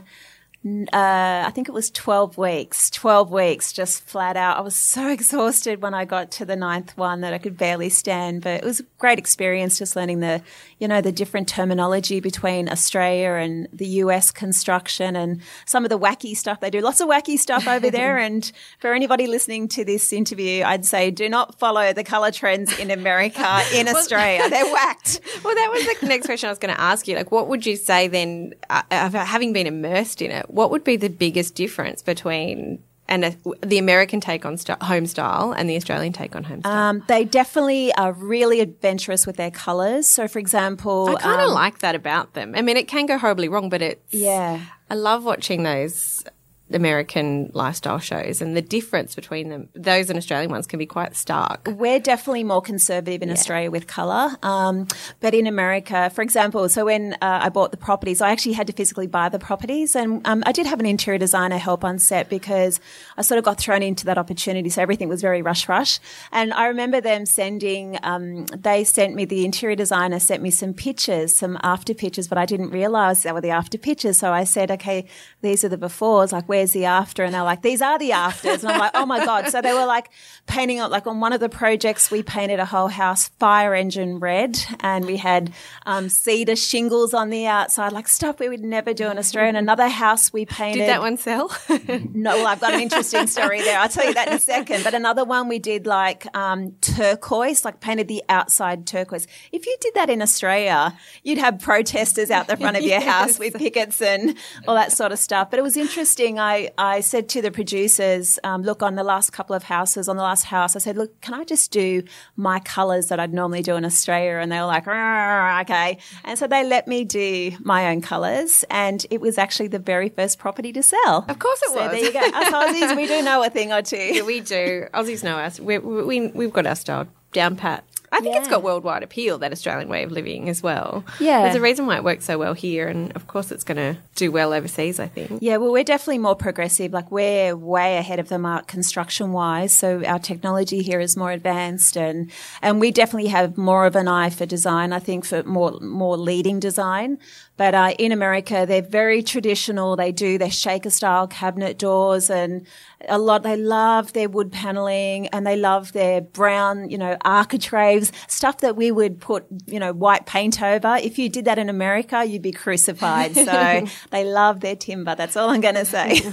uh, 0.66 1.44
I 1.46 1.52
think 1.54 1.70
it 1.70 1.74
was 1.74 1.92
12 1.92 2.40
weeks, 2.40 2.90
12 2.90 3.30
weeks 3.30 3.72
just 3.72 4.04
flat 4.04 4.36
out. 4.36 4.58
I 4.58 4.62
was 4.62 4.76
so 4.76 5.10
exhausted 5.12 5.80
when 5.82 5.94
I 5.94 6.06
got 6.06 6.32
to 6.32 6.46
the 6.46 6.56
ninth 6.56 6.98
one 6.98 7.22
that 7.22 7.34
I 7.34 7.38
could 7.38 7.56
barely 7.56 7.90
stand, 7.90 8.42
but 8.42 8.56
it 8.56 8.64
was 8.64 8.80
a 8.80 8.84
great 8.98 9.20
experience 9.20 9.78
just 9.78 9.96
learning 9.96 10.22
the, 10.22 10.42
you 10.80 10.88
know, 10.88 11.02
the 11.02 11.12
different 11.12 11.48
terminology 11.48 12.20
between 12.20 12.68
Australia 12.68 13.34
and 13.34 13.68
the 13.72 13.86
US 13.86 14.32
construction 14.32 15.16
and 15.16 15.40
some 15.66 15.86
of 15.86 15.90
the 15.90 16.00
wacky 16.00 16.36
stuff 16.36 16.62
they 16.62 16.72
do. 16.72 16.82
Lots 16.82 17.00
of 17.00 17.10
wacky 17.10 17.38
stuff 17.38 17.68
over 17.68 17.92
there. 17.96 18.18
and 18.18 18.52
for 18.80 18.94
anybody 18.94 19.28
listening 19.28 19.68
to 19.68 19.86
this 19.86 20.12
interview, 20.12 20.64
I'd 20.64 20.86
say 20.86 21.12
do 21.12 21.30
not 21.30 21.60
follow 21.60 21.94
the 21.94 22.04
color 22.04 22.32
trends 22.32 22.78
in 22.80 22.90
America, 22.90 23.62
in 23.72 23.88
Australia. 23.96 24.50
They're 24.50 24.74
whacked. 24.74 25.22
Well, 25.44 25.54
that 25.54 25.70
was 25.72 26.00
the 26.00 26.08
next 26.08 26.26
question 26.26 26.48
I 26.48 26.52
was 26.52 26.60
going 26.60 26.74
to 26.74 26.82
ask 26.82 27.08
you. 27.08 27.16
Like, 27.16 27.32
what 27.32 27.50
would 27.50 27.68
you 27.68 27.76
say 27.76 28.08
then, 28.08 28.56
uh, 28.72 28.82
having 28.90 29.54
been 29.54 29.68
immersed 29.68 30.24
in 30.24 30.32
it? 30.32 30.50
What 30.56 30.72
would 30.72 30.84
be 30.84 30.96
the 30.96 31.10
biggest 31.10 31.54
difference 31.54 32.02
between 32.02 32.82
and 33.08 33.26
a, 33.26 33.36
the 33.62 33.78
American 33.78 34.20
take 34.20 34.46
on 34.46 34.58
st- 34.58 34.82
home 34.82 35.06
style 35.06 35.52
and 35.52 35.70
the 35.70 35.76
Australian 35.76 36.14
take 36.14 36.36
on 36.36 36.44
home 36.44 36.62
style? 36.62 36.90
Um, 36.90 37.04
they 37.08 37.24
definitely 37.26 37.94
are 37.96 38.14
really 38.14 38.62
adventurous 38.62 39.28
with 39.28 39.36
their 39.36 39.52
colours. 39.52 40.08
So, 40.08 40.28
for 40.28 40.40
example, 40.40 41.10
I 41.10 41.22
kind 41.22 41.42
of 41.42 41.50
um, 41.50 41.54
like 41.54 41.80
that 41.80 41.94
about 41.94 42.34
them. 42.34 42.56
I 42.56 42.62
mean, 42.62 42.78
it 42.78 42.88
can 42.88 43.06
go 43.06 43.18
horribly 43.18 43.50
wrong, 43.50 43.70
but 43.70 43.82
it's 43.82 44.14
yeah. 44.14 44.62
I 44.90 44.96
love 44.96 45.24
watching 45.24 45.64
those 45.64 46.24
American 46.74 47.52
lifestyle 47.54 48.00
shows 48.00 48.42
and 48.42 48.58
the 48.58 48.62
difference 48.62 49.14
between 49.14 49.50
them, 49.50 49.70
those 49.74 50.10
and 50.10 50.18
Australian 50.18 50.50
ones 50.50 50.66
can 50.66 50.80
be 50.80 50.86
quite 50.88 51.16
stark. 51.16 51.68
We're 51.68 52.00
definitely 52.00 52.44
more 52.44 52.62
conservative 52.62 53.22
in 53.22 53.30
yeah. 53.30 53.36
Australia 53.36 53.70
with 53.70 53.86
colour. 53.86 54.36
Um, 54.42 54.88
but 55.20 55.36
in 55.36 55.46
America, 55.46 56.10
for 56.10 56.24
example, 56.24 56.68
so 56.70 56.86
when 56.86 57.14
uh, 57.22 57.40
I 57.44 57.50
bought 57.50 57.70
the 57.70 57.78
properties, 57.78 58.20
I 58.20 58.32
actually 58.32 58.54
had 58.54 58.66
to 58.68 58.74
physically 58.74 59.06
buy 59.06 59.30
the 59.30 59.38
properties. 59.38 59.96
And 59.96 60.26
um, 60.26 60.42
I 60.46 60.52
did 60.52 60.66
have 60.66 60.80
an 60.80 60.88
interior 60.88 61.20
designer 61.20 61.58
help 61.58 61.84
on 61.84 62.00
set 62.00 62.30
because 62.30 62.80
I 63.16 63.22
sort 63.22 63.38
of 63.38 63.46
got 63.46 63.60
thrown 63.60 63.84
into 63.84 64.06
that 64.06 64.18
opportunity. 64.18 64.70
So 64.70 64.82
everything 64.82 65.08
was 65.08 65.22
very 65.22 65.44
rush 65.44 65.70
rush. 65.70 66.00
And 66.32 66.52
I 66.52 66.66
remember 66.66 67.00
them 67.00 67.28
sending, 67.28 68.00
um, 68.02 68.48
they 68.48 68.84
sent 68.84 69.14
me, 69.14 69.26
the 69.26 69.46
interior 69.46 69.76
designer 69.76 70.20
sent 70.20 70.42
me 70.42 70.50
some 70.50 70.74
pictures, 70.74 71.36
some 71.36 71.60
after 71.62 71.94
pictures, 71.94 72.28
but 72.28 72.40
I 72.40 72.46
didn't 72.46 72.72
realise 72.72 73.22
they 73.22 73.32
were 73.32 73.42
the 73.42 73.52
after 73.52 73.78
pictures. 73.78 74.18
So 74.18 74.34
I 74.34 74.46
said, 74.46 74.72
okay, 74.72 75.06
these 75.42 75.64
are 75.64 75.70
the 75.70 75.78
befores. 75.78 76.32
Like, 76.32 76.50
where's 76.56 76.72
the 76.72 76.86
after? 76.86 77.24
And 77.24 77.34
they're 77.34 77.44
like, 77.44 77.62
these 77.62 77.82
are 77.82 78.00
the 78.00 78.14
afters. 78.14 78.64
And 78.64 78.72
I'm 78.72 78.80
like, 78.80 78.92
oh 78.94 79.06
my 79.06 79.26
God. 79.26 79.50
So 79.50 79.62
they 79.62 79.74
were 79.74 79.86
like 79.86 80.10
painting 80.48 80.78
it, 80.78 80.88
like 80.88 81.06
on 81.06 81.20
one 81.20 81.34
of 81.34 81.42
the 81.42 81.50
projects, 81.50 82.10
we 82.10 82.24
painted 82.24 82.60
a 82.60 82.66
whole 82.66 82.88
house 82.88 83.28
fire 83.40 83.74
engine 83.74 84.20
red 84.20 84.58
and 84.80 85.06
we 85.06 85.18
had 85.18 85.52
um, 85.86 86.08
cedar 86.08 86.56
shingles 86.56 87.14
on 87.14 87.30
the 87.30 87.46
outside, 87.46 87.92
like 87.92 88.08
stuff 88.08 88.40
we 88.40 88.48
would 88.48 88.62
never 88.62 88.94
do 88.94 89.10
in 89.10 89.18
Australia. 89.18 89.50
And 89.50 89.58
another 89.58 89.90
house 89.90 90.32
we 90.32 90.46
painted. 90.46 90.80
Did 90.80 90.90
that 90.90 91.02
one 91.02 91.18
sell? 91.18 91.52
no, 92.14 92.38
well, 92.38 92.48
I've 92.48 92.62
got 92.62 92.74
an 92.74 92.80
interesting 92.80 93.28
story 93.28 93.62
there. 93.62 93.78
I'll 93.78 93.90
tell 93.90 94.06
you 94.06 94.14
that 94.14 94.30
in 94.30 94.36
a 94.36 94.40
second. 94.40 94.86
But 94.86 94.94
another 94.94 95.26
one 95.26 95.50
we 95.50 95.60
did 95.60 95.86
like 95.86 96.26
um, 96.36 96.72
turquoise, 96.80 97.66
like 97.66 97.82
painted 97.82 98.08
the 98.08 98.24
outside 98.30 98.88
turquoise. 98.88 99.28
If 99.52 99.66
you 99.66 99.76
did 99.82 99.94
that 99.96 100.10
in 100.10 100.22
Australia, 100.22 100.98
you'd 101.24 101.38
have 101.38 101.60
protesters 101.60 102.32
out 102.32 102.48
the 102.48 102.56
front 102.56 102.78
of 102.78 102.84
your 102.84 102.92
yes. 103.00 103.04
house 103.04 103.40
with 103.40 103.56
pickets 103.56 104.02
and 104.02 104.38
all 104.68 104.76
that 104.76 104.94
sort 104.94 105.12
of 105.12 105.20
stuff. 105.20 105.50
But 105.50 105.60
it 105.60 105.64
was 105.64 105.76
interesting. 105.76 106.40
I, 106.46 106.70
I 106.78 107.00
said 107.02 107.28
to 107.30 107.42
the 107.42 107.52
producers, 107.52 108.38
um, 108.44 108.62
look, 108.62 108.84
on 108.84 108.96
the 108.96 109.04
last 109.04 109.32
couple 109.32 109.56
of 109.56 109.64
houses, 109.64 110.08
on 110.08 110.16
the 110.16 110.22
last 110.22 110.44
house, 110.44 110.76
I 110.76 110.80
said, 110.80 110.96
look, 110.96 111.20
can 111.22 111.34
I 111.34 111.44
just 111.44 111.72
do 111.72 112.04
my 112.36 112.60
colours 112.60 113.08
that 113.08 113.20
I'd 113.20 113.34
normally 113.34 113.64
do 113.64 113.76
in 113.76 113.84
Australia? 113.84 114.38
And 114.38 114.52
they 114.52 114.60
were 114.60 114.68
like, 114.68 114.88
okay. 114.88 115.98
And 116.24 116.38
so 116.38 116.46
they 116.48 116.64
let 116.64 116.88
me 116.88 117.04
do 117.04 117.52
my 117.62 117.90
own 117.90 118.02
colours. 118.02 118.64
And 118.70 119.06
it 119.10 119.22
was 119.22 119.38
actually 119.38 119.70
the 119.70 119.80
very 119.80 120.10
first 120.10 120.38
property 120.38 120.72
to 120.74 120.84
sell. 120.84 121.26
Of 121.28 121.40
course 121.40 121.62
it 121.64 121.70
so 121.70 121.82
was. 121.82 121.92
there 121.92 122.04
you 122.04 122.14
go. 122.14 122.20
Us 122.20 122.54
Aussies, 122.54 122.96
we 122.96 123.08
do 123.08 123.24
know 123.24 123.44
a 123.44 123.50
thing 123.50 123.72
or 123.74 123.82
two. 123.82 123.96
Yeah, 124.16 124.24
we 124.24 124.40
do. 124.40 124.88
Aussies 124.94 125.24
know 125.24 125.38
us. 125.38 125.60
We, 125.60 125.80
we, 125.80 126.28
we've 126.28 126.54
got 126.54 126.68
our 126.68 126.76
style 126.76 127.08
down 127.34 127.56
pat. 127.56 127.84
I 128.16 128.22
think 128.22 128.36
it's 128.38 128.48
got 128.48 128.64
worldwide 128.64 129.04
appeal, 129.04 129.38
that 129.40 129.52
Australian 129.52 129.90
way 129.90 130.04
of 130.04 130.12
living 130.12 130.48
as 130.48 130.64
well. 130.64 131.04
Yeah. 131.20 131.44
There's 131.44 131.56
a 131.56 131.62
reason 131.62 131.86
why 131.86 131.98
it 131.98 132.04
works 132.04 132.26
so 132.26 132.38
well 132.38 132.54
here, 132.54 132.88
and 132.88 133.14
of 133.16 133.28
course 133.28 133.52
it's 133.52 133.64
going 133.64 133.78
to 133.78 134.00
do 134.16 134.32
well 134.32 134.54
overseas, 134.54 135.00
I 135.00 135.08
think. 135.08 135.40
Yeah, 135.42 135.58
well, 135.58 135.72
we're 135.72 135.84
definitely 135.84 136.20
more 136.20 136.36
progressive. 136.36 136.94
Like 136.94 137.12
we're 137.12 137.56
way 137.56 137.98
ahead 137.98 138.20
of 138.20 138.30
the 138.30 138.40
mark 138.40 138.68
construction 138.68 139.34
wise. 139.34 139.74
So 139.74 140.04
our 140.06 140.20
technology 140.20 140.82
here 140.82 141.00
is 141.00 141.18
more 141.18 141.32
advanced, 141.32 141.98
and 141.98 142.32
and 142.62 142.80
we 142.80 142.92
definitely 142.92 143.30
have 143.30 143.58
more 143.58 143.86
of 143.86 143.96
an 143.96 144.08
eye 144.08 144.30
for 144.30 144.46
design. 144.46 144.94
I 144.94 145.00
think 145.00 145.26
for 145.26 145.44
more 145.44 145.80
more 145.82 146.18
leading 146.18 146.60
design. 146.60 147.18
But 147.58 147.74
uh, 147.74 147.94
in 147.98 148.12
America, 148.12 148.66
they're 148.68 148.82
very 148.82 149.24
traditional. 149.24 149.96
They 149.96 150.12
do 150.12 150.38
their 150.38 150.52
shaker 150.52 150.90
style 150.90 151.28
cabinet 151.28 151.78
doors, 151.78 152.30
and 152.30 152.68
a 153.08 153.18
lot. 153.18 153.44
They 153.44 153.56
love 153.56 154.14
their 154.14 154.28
wood 154.28 154.52
paneling, 154.52 155.28
and 155.28 155.48
they 155.48 155.56
love 155.56 155.94
their 155.94 156.22
brown, 156.22 156.90
you 156.90 156.98
know, 156.98 157.18
architraves 157.22 158.12
stuff 158.28 158.58
that 158.60 158.76
we 158.76 158.92
would 158.92 159.22
put, 159.22 159.46
you 159.68 159.80
know, 159.80 159.94
white 159.94 160.26
paint 160.26 160.62
over. 160.62 160.98
If 161.02 161.18
you 161.18 161.30
did 161.30 161.46
that 161.46 161.58
in 161.58 161.70
America, 161.70 162.26
you'd 162.26 162.42
be 162.42 162.52
crucified. 162.52 163.36
So 163.36 163.86
they 164.12 164.26
love 164.26 164.60
their 164.60 164.76
timber. 164.76 165.16
That's 165.16 165.38
all 165.38 165.50
I'm 165.50 165.62
going 165.62 165.76
to 165.76 165.86
say. 165.86 166.22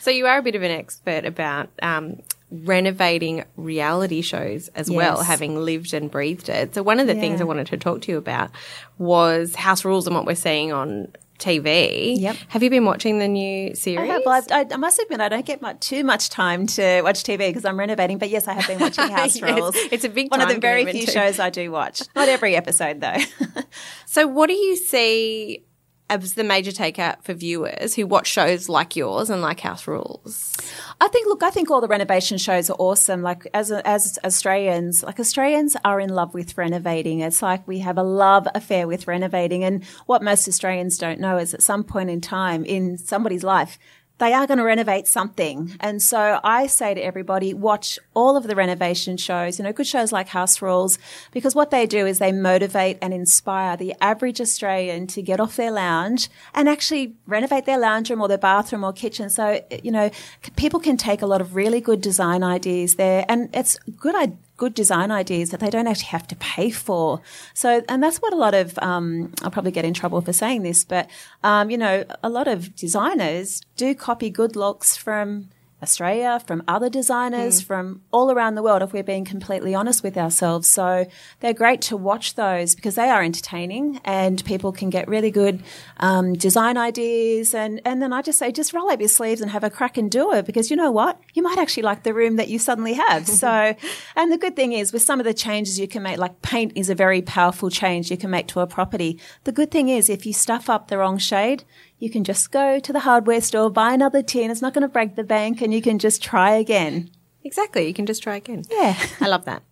So 0.00 0.10
you 0.10 0.26
are 0.26 0.38
a 0.38 0.42
bit 0.42 0.54
of 0.54 0.62
an 0.62 0.70
expert 0.70 1.26
about 1.26 1.68
um, 1.82 2.22
renovating 2.50 3.44
reality 3.56 4.22
shows 4.22 4.68
as 4.68 4.90
well, 4.90 5.22
having 5.22 5.56
lived 5.56 5.94
and 5.94 6.10
breathed 6.10 6.48
it. 6.48 6.74
So 6.74 6.82
one 6.82 7.00
of 7.00 7.06
the 7.06 7.14
things 7.14 7.40
I 7.40 7.44
wanted 7.44 7.68
to 7.68 7.76
talk 7.76 8.02
to 8.02 8.12
you 8.12 8.18
about 8.18 8.50
was 8.98 9.54
House 9.54 9.84
Rules 9.84 10.06
and 10.06 10.16
what 10.16 10.26
we're 10.26 10.34
seeing 10.34 10.72
on 10.72 11.08
TV. 11.38 12.20
Yep. 12.20 12.36
Have 12.48 12.62
you 12.62 12.68
been 12.68 12.84
watching 12.84 13.18
the 13.18 13.26
new 13.28 13.70
I, 13.70 13.72
series? 13.72 14.10
have, 14.10 14.22
well, 14.26 14.42
I, 14.50 14.66
I 14.70 14.76
must 14.76 15.00
admit, 15.00 15.20
I 15.20 15.28
don't 15.30 15.46
get 15.46 15.62
much, 15.62 15.80
too 15.80 16.04
much 16.04 16.28
time 16.28 16.66
to 16.66 17.00
watch 17.02 17.22
TV 17.22 17.38
because 17.48 17.64
I'm 17.64 17.78
renovating. 17.78 18.18
But 18.18 18.28
yes, 18.28 18.46
I 18.46 18.52
have 18.52 18.66
been 18.66 18.78
watching 18.78 19.08
House 19.10 19.36
Yes, 19.40 19.42
Rules. 19.42 19.74
it's 19.90 20.04
a 20.04 20.08
big 20.10 20.30
one 20.30 20.42
of 20.42 20.48
the 20.48 20.58
very 20.58 20.84
few 20.84 21.06
too. 21.06 21.12
shows 21.12 21.38
I 21.38 21.48
do 21.50 21.70
watch. 21.72 22.02
Not 22.14 22.28
every 22.28 22.56
episode 22.56 23.00
though. 23.00 23.16
So, 24.06 24.26
what 24.26 24.48
do 24.48 24.54
you 24.54 24.74
see 24.74 25.64
as 26.10 26.34
the 26.34 26.44
major 26.44 26.70
takeout 26.70 27.22
for 27.22 27.32
viewers 27.32 27.94
who 27.94 28.06
watch 28.06 28.26
shows 28.26 28.68
like 28.68 28.96
yours 28.96 29.30
and 29.30 29.40
like 29.40 29.60
House 29.60 29.86
Rules? 29.86 30.56
I 31.00 31.08
think, 31.08 31.28
look, 31.28 31.42
I 31.42 31.50
think 31.50 31.70
all 31.70 31.80
the 31.80 31.88
renovation 31.88 32.36
shows 32.36 32.68
are 32.68 32.76
awesome. 32.78 33.22
Like 33.22 33.48
as 33.54 33.70
as 33.70 34.18
Australians, 34.24 35.02
like 35.02 35.20
Australians 35.20 35.76
are 35.84 36.00
in 36.00 36.10
love 36.10 36.34
with 36.34 36.58
renovating. 36.58 37.20
It's 37.20 37.42
like 37.42 37.66
we 37.66 37.78
have 37.78 37.96
a 37.96 38.02
love 38.02 38.46
affair 38.54 38.86
with 38.86 39.06
renovating. 39.06 39.64
And 39.64 39.84
what 40.06 40.22
most 40.22 40.46
Australians 40.48 40.98
don't 40.98 41.20
know 41.20 41.38
is 41.38 41.54
at 41.54 41.62
some 41.62 41.84
point 41.84 42.10
in 42.10 42.20
time 42.20 42.64
in 42.64 42.98
somebody's 42.98 43.44
life, 43.44 43.78
they 44.20 44.34
are 44.34 44.46
going 44.46 44.58
to 44.58 44.64
renovate 44.64 45.08
something. 45.08 45.74
And 45.80 46.00
so 46.00 46.40
I 46.44 46.66
say 46.66 46.94
to 46.94 47.00
everybody, 47.00 47.54
watch 47.54 47.98
all 48.14 48.36
of 48.36 48.44
the 48.44 48.54
renovation 48.54 49.16
shows, 49.16 49.58
you 49.58 49.64
know, 49.64 49.72
good 49.72 49.86
shows 49.86 50.12
like 50.12 50.28
House 50.28 50.60
Rules, 50.60 50.98
because 51.32 51.54
what 51.54 51.70
they 51.70 51.86
do 51.86 52.06
is 52.06 52.18
they 52.18 52.30
motivate 52.30 52.98
and 53.00 53.14
inspire 53.14 53.76
the 53.78 53.94
average 54.00 54.40
Australian 54.40 55.06
to 55.08 55.22
get 55.22 55.40
off 55.40 55.56
their 55.56 55.70
lounge 55.70 56.28
and 56.54 56.68
actually 56.68 57.16
renovate 57.26 57.64
their 57.64 57.78
lounge 57.78 58.10
room 58.10 58.20
or 58.20 58.28
their 58.28 58.38
bathroom 58.38 58.84
or 58.84 58.92
kitchen. 58.92 59.30
So, 59.30 59.64
you 59.82 59.90
know, 59.90 60.10
people 60.54 60.80
can 60.80 60.98
take 60.98 61.22
a 61.22 61.26
lot 61.26 61.40
of 61.40 61.56
really 61.56 61.80
good 61.80 62.02
design 62.02 62.42
ideas 62.42 62.96
there 62.96 63.24
and 63.26 63.48
it's 63.54 63.78
good 63.96 64.14
good 64.60 64.74
design 64.74 65.10
ideas 65.10 65.48
that 65.50 65.60
they 65.60 65.70
don't 65.70 65.86
actually 65.86 66.12
have 66.18 66.28
to 66.28 66.36
pay 66.36 66.68
for. 66.70 67.22
So, 67.54 67.82
and 67.88 68.02
that's 68.02 68.18
what 68.18 68.34
a 68.34 68.36
lot 68.36 68.52
of, 68.52 68.78
um, 68.80 69.32
I'll 69.42 69.50
probably 69.50 69.72
get 69.72 69.86
in 69.86 69.94
trouble 69.94 70.20
for 70.20 70.34
saying 70.34 70.64
this, 70.64 70.84
but, 70.84 71.08
um, 71.42 71.70
you 71.70 71.78
know, 71.78 72.04
a 72.22 72.28
lot 72.28 72.46
of 72.46 72.76
designers 72.76 73.62
do 73.76 73.94
copy 73.94 74.28
good 74.28 74.56
looks 74.56 74.98
from 74.98 75.48
Australia, 75.82 76.40
from 76.46 76.62
other 76.68 76.90
designers, 76.90 77.60
from 77.60 78.02
all 78.12 78.30
around 78.30 78.54
the 78.54 78.62
world, 78.62 78.82
if 78.82 78.92
we're 78.92 79.02
being 79.02 79.24
completely 79.24 79.74
honest 79.74 80.02
with 80.02 80.16
ourselves. 80.16 80.68
So 80.68 81.06
they're 81.40 81.54
great 81.54 81.80
to 81.82 81.96
watch 81.96 82.34
those 82.34 82.74
because 82.74 82.96
they 82.96 83.08
are 83.08 83.22
entertaining 83.22 84.00
and 84.04 84.44
people 84.44 84.72
can 84.72 84.90
get 84.90 85.08
really 85.08 85.30
good 85.30 85.62
um, 85.98 86.34
design 86.34 86.76
ideas. 86.76 87.54
And, 87.54 87.80
and 87.84 88.02
then 88.02 88.12
I 88.12 88.22
just 88.22 88.38
say, 88.38 88.52
just 88.52 88.72
roll 88.72 88.90
up 88.90 89.00
your 89.00 89.08
sleeves 89.08 89.40
and 89.40 89.50
have 89.50 89.64
a 89.64 89.70
crack 89.70 89.96
and 89.96 90.10
do 90.10 90.32
it 90.32 90.44
because 90.46 90.70
you 90.70 90.76
know 90.76 90.90
what? 90.90 91.18
You 91.34 91.42
might 91.42 91.58
actually 91.58 91.84
like 91.84 92.02
the 92.02 92.12
room 92.12 92.36
that 92.36 92.48
you 92.48 92.58
suddenly 92.58 92.94
have. 92.94 93.28
So, 93.40 93.74
and 94.16 94.30
the 94.30 94.36
good 94.36 94.54
thing 94.54 94.74
is 94.74 94.92
with 94.92 95.00
some 95.00 95.18
of 95.18 95.24
the 95.24 95.32
changes 95.32 95.78
you 95.78 95.88
can 95.88 96.02
make, 96.02 96.18
like 96.18 96.42
paint 96.42 96.72
is 96.74 96.90
a 96.90 96.94
very 96.94 97.22
powerful 97.22 97.70
change 97.70 98.10
you 98.10 98.18
can 98.18 98.28
make 98.28 98.48
to 98.48 98.60
a 98.60 98.66
property. 98.66 99.18
The 99.44 99.52
good 99.52 99.70
thing 99.70 99.88
is 99.88 100.10
if 100.10 100.26
you 100.26 100.34
stuff 100.34 100.68
up 100.68 100.88
the 100.88 100.98
wrong 100.98 101.16
shade, 101.16 101.64
you 102.00 102.10
can 102.10 102.24
just 102.24 102.50
go 102.50 102.80
to 102.80 102.92
the 102.92 103.00
hardware 103.00 103.40
store, 103.40 103.70
buy 103.70 103.92
another 103.92 104.22
tin. 104.22 104.50
It's 104.50 104.62
not 104.62 104.74
going 104.74 104.82
to 104.82 104.88
break 104.88 105.14
the 105.14 105.22
bank, 105.22 105.60
and 105.60 105.72
you 105.72 105.80
can 105.82 105.98
just 105.98 106.22
try 106.22 106.52
again. 106.52 107.10
Exactly. 107.44 107.86
You 107.86 107.94
can 107.94 108.06
just 108.06 108.22
try 108.22 108.36
again. 108.36 108.64
Yeah. 108.70 108.98
I 109.20 109.28
love 109.28 109.44
that. 109.44 109.62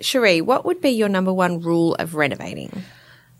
Cherie, 0.00 0.40
what 0.40 0.64
would 0.64 0.80
be 0.80 0.90
your 0.90 1.08
number 1.08 1.32
one 1.32 1.60
rule 1.60 1.94
of 1.94 2.14
renovating? 2.14 2.82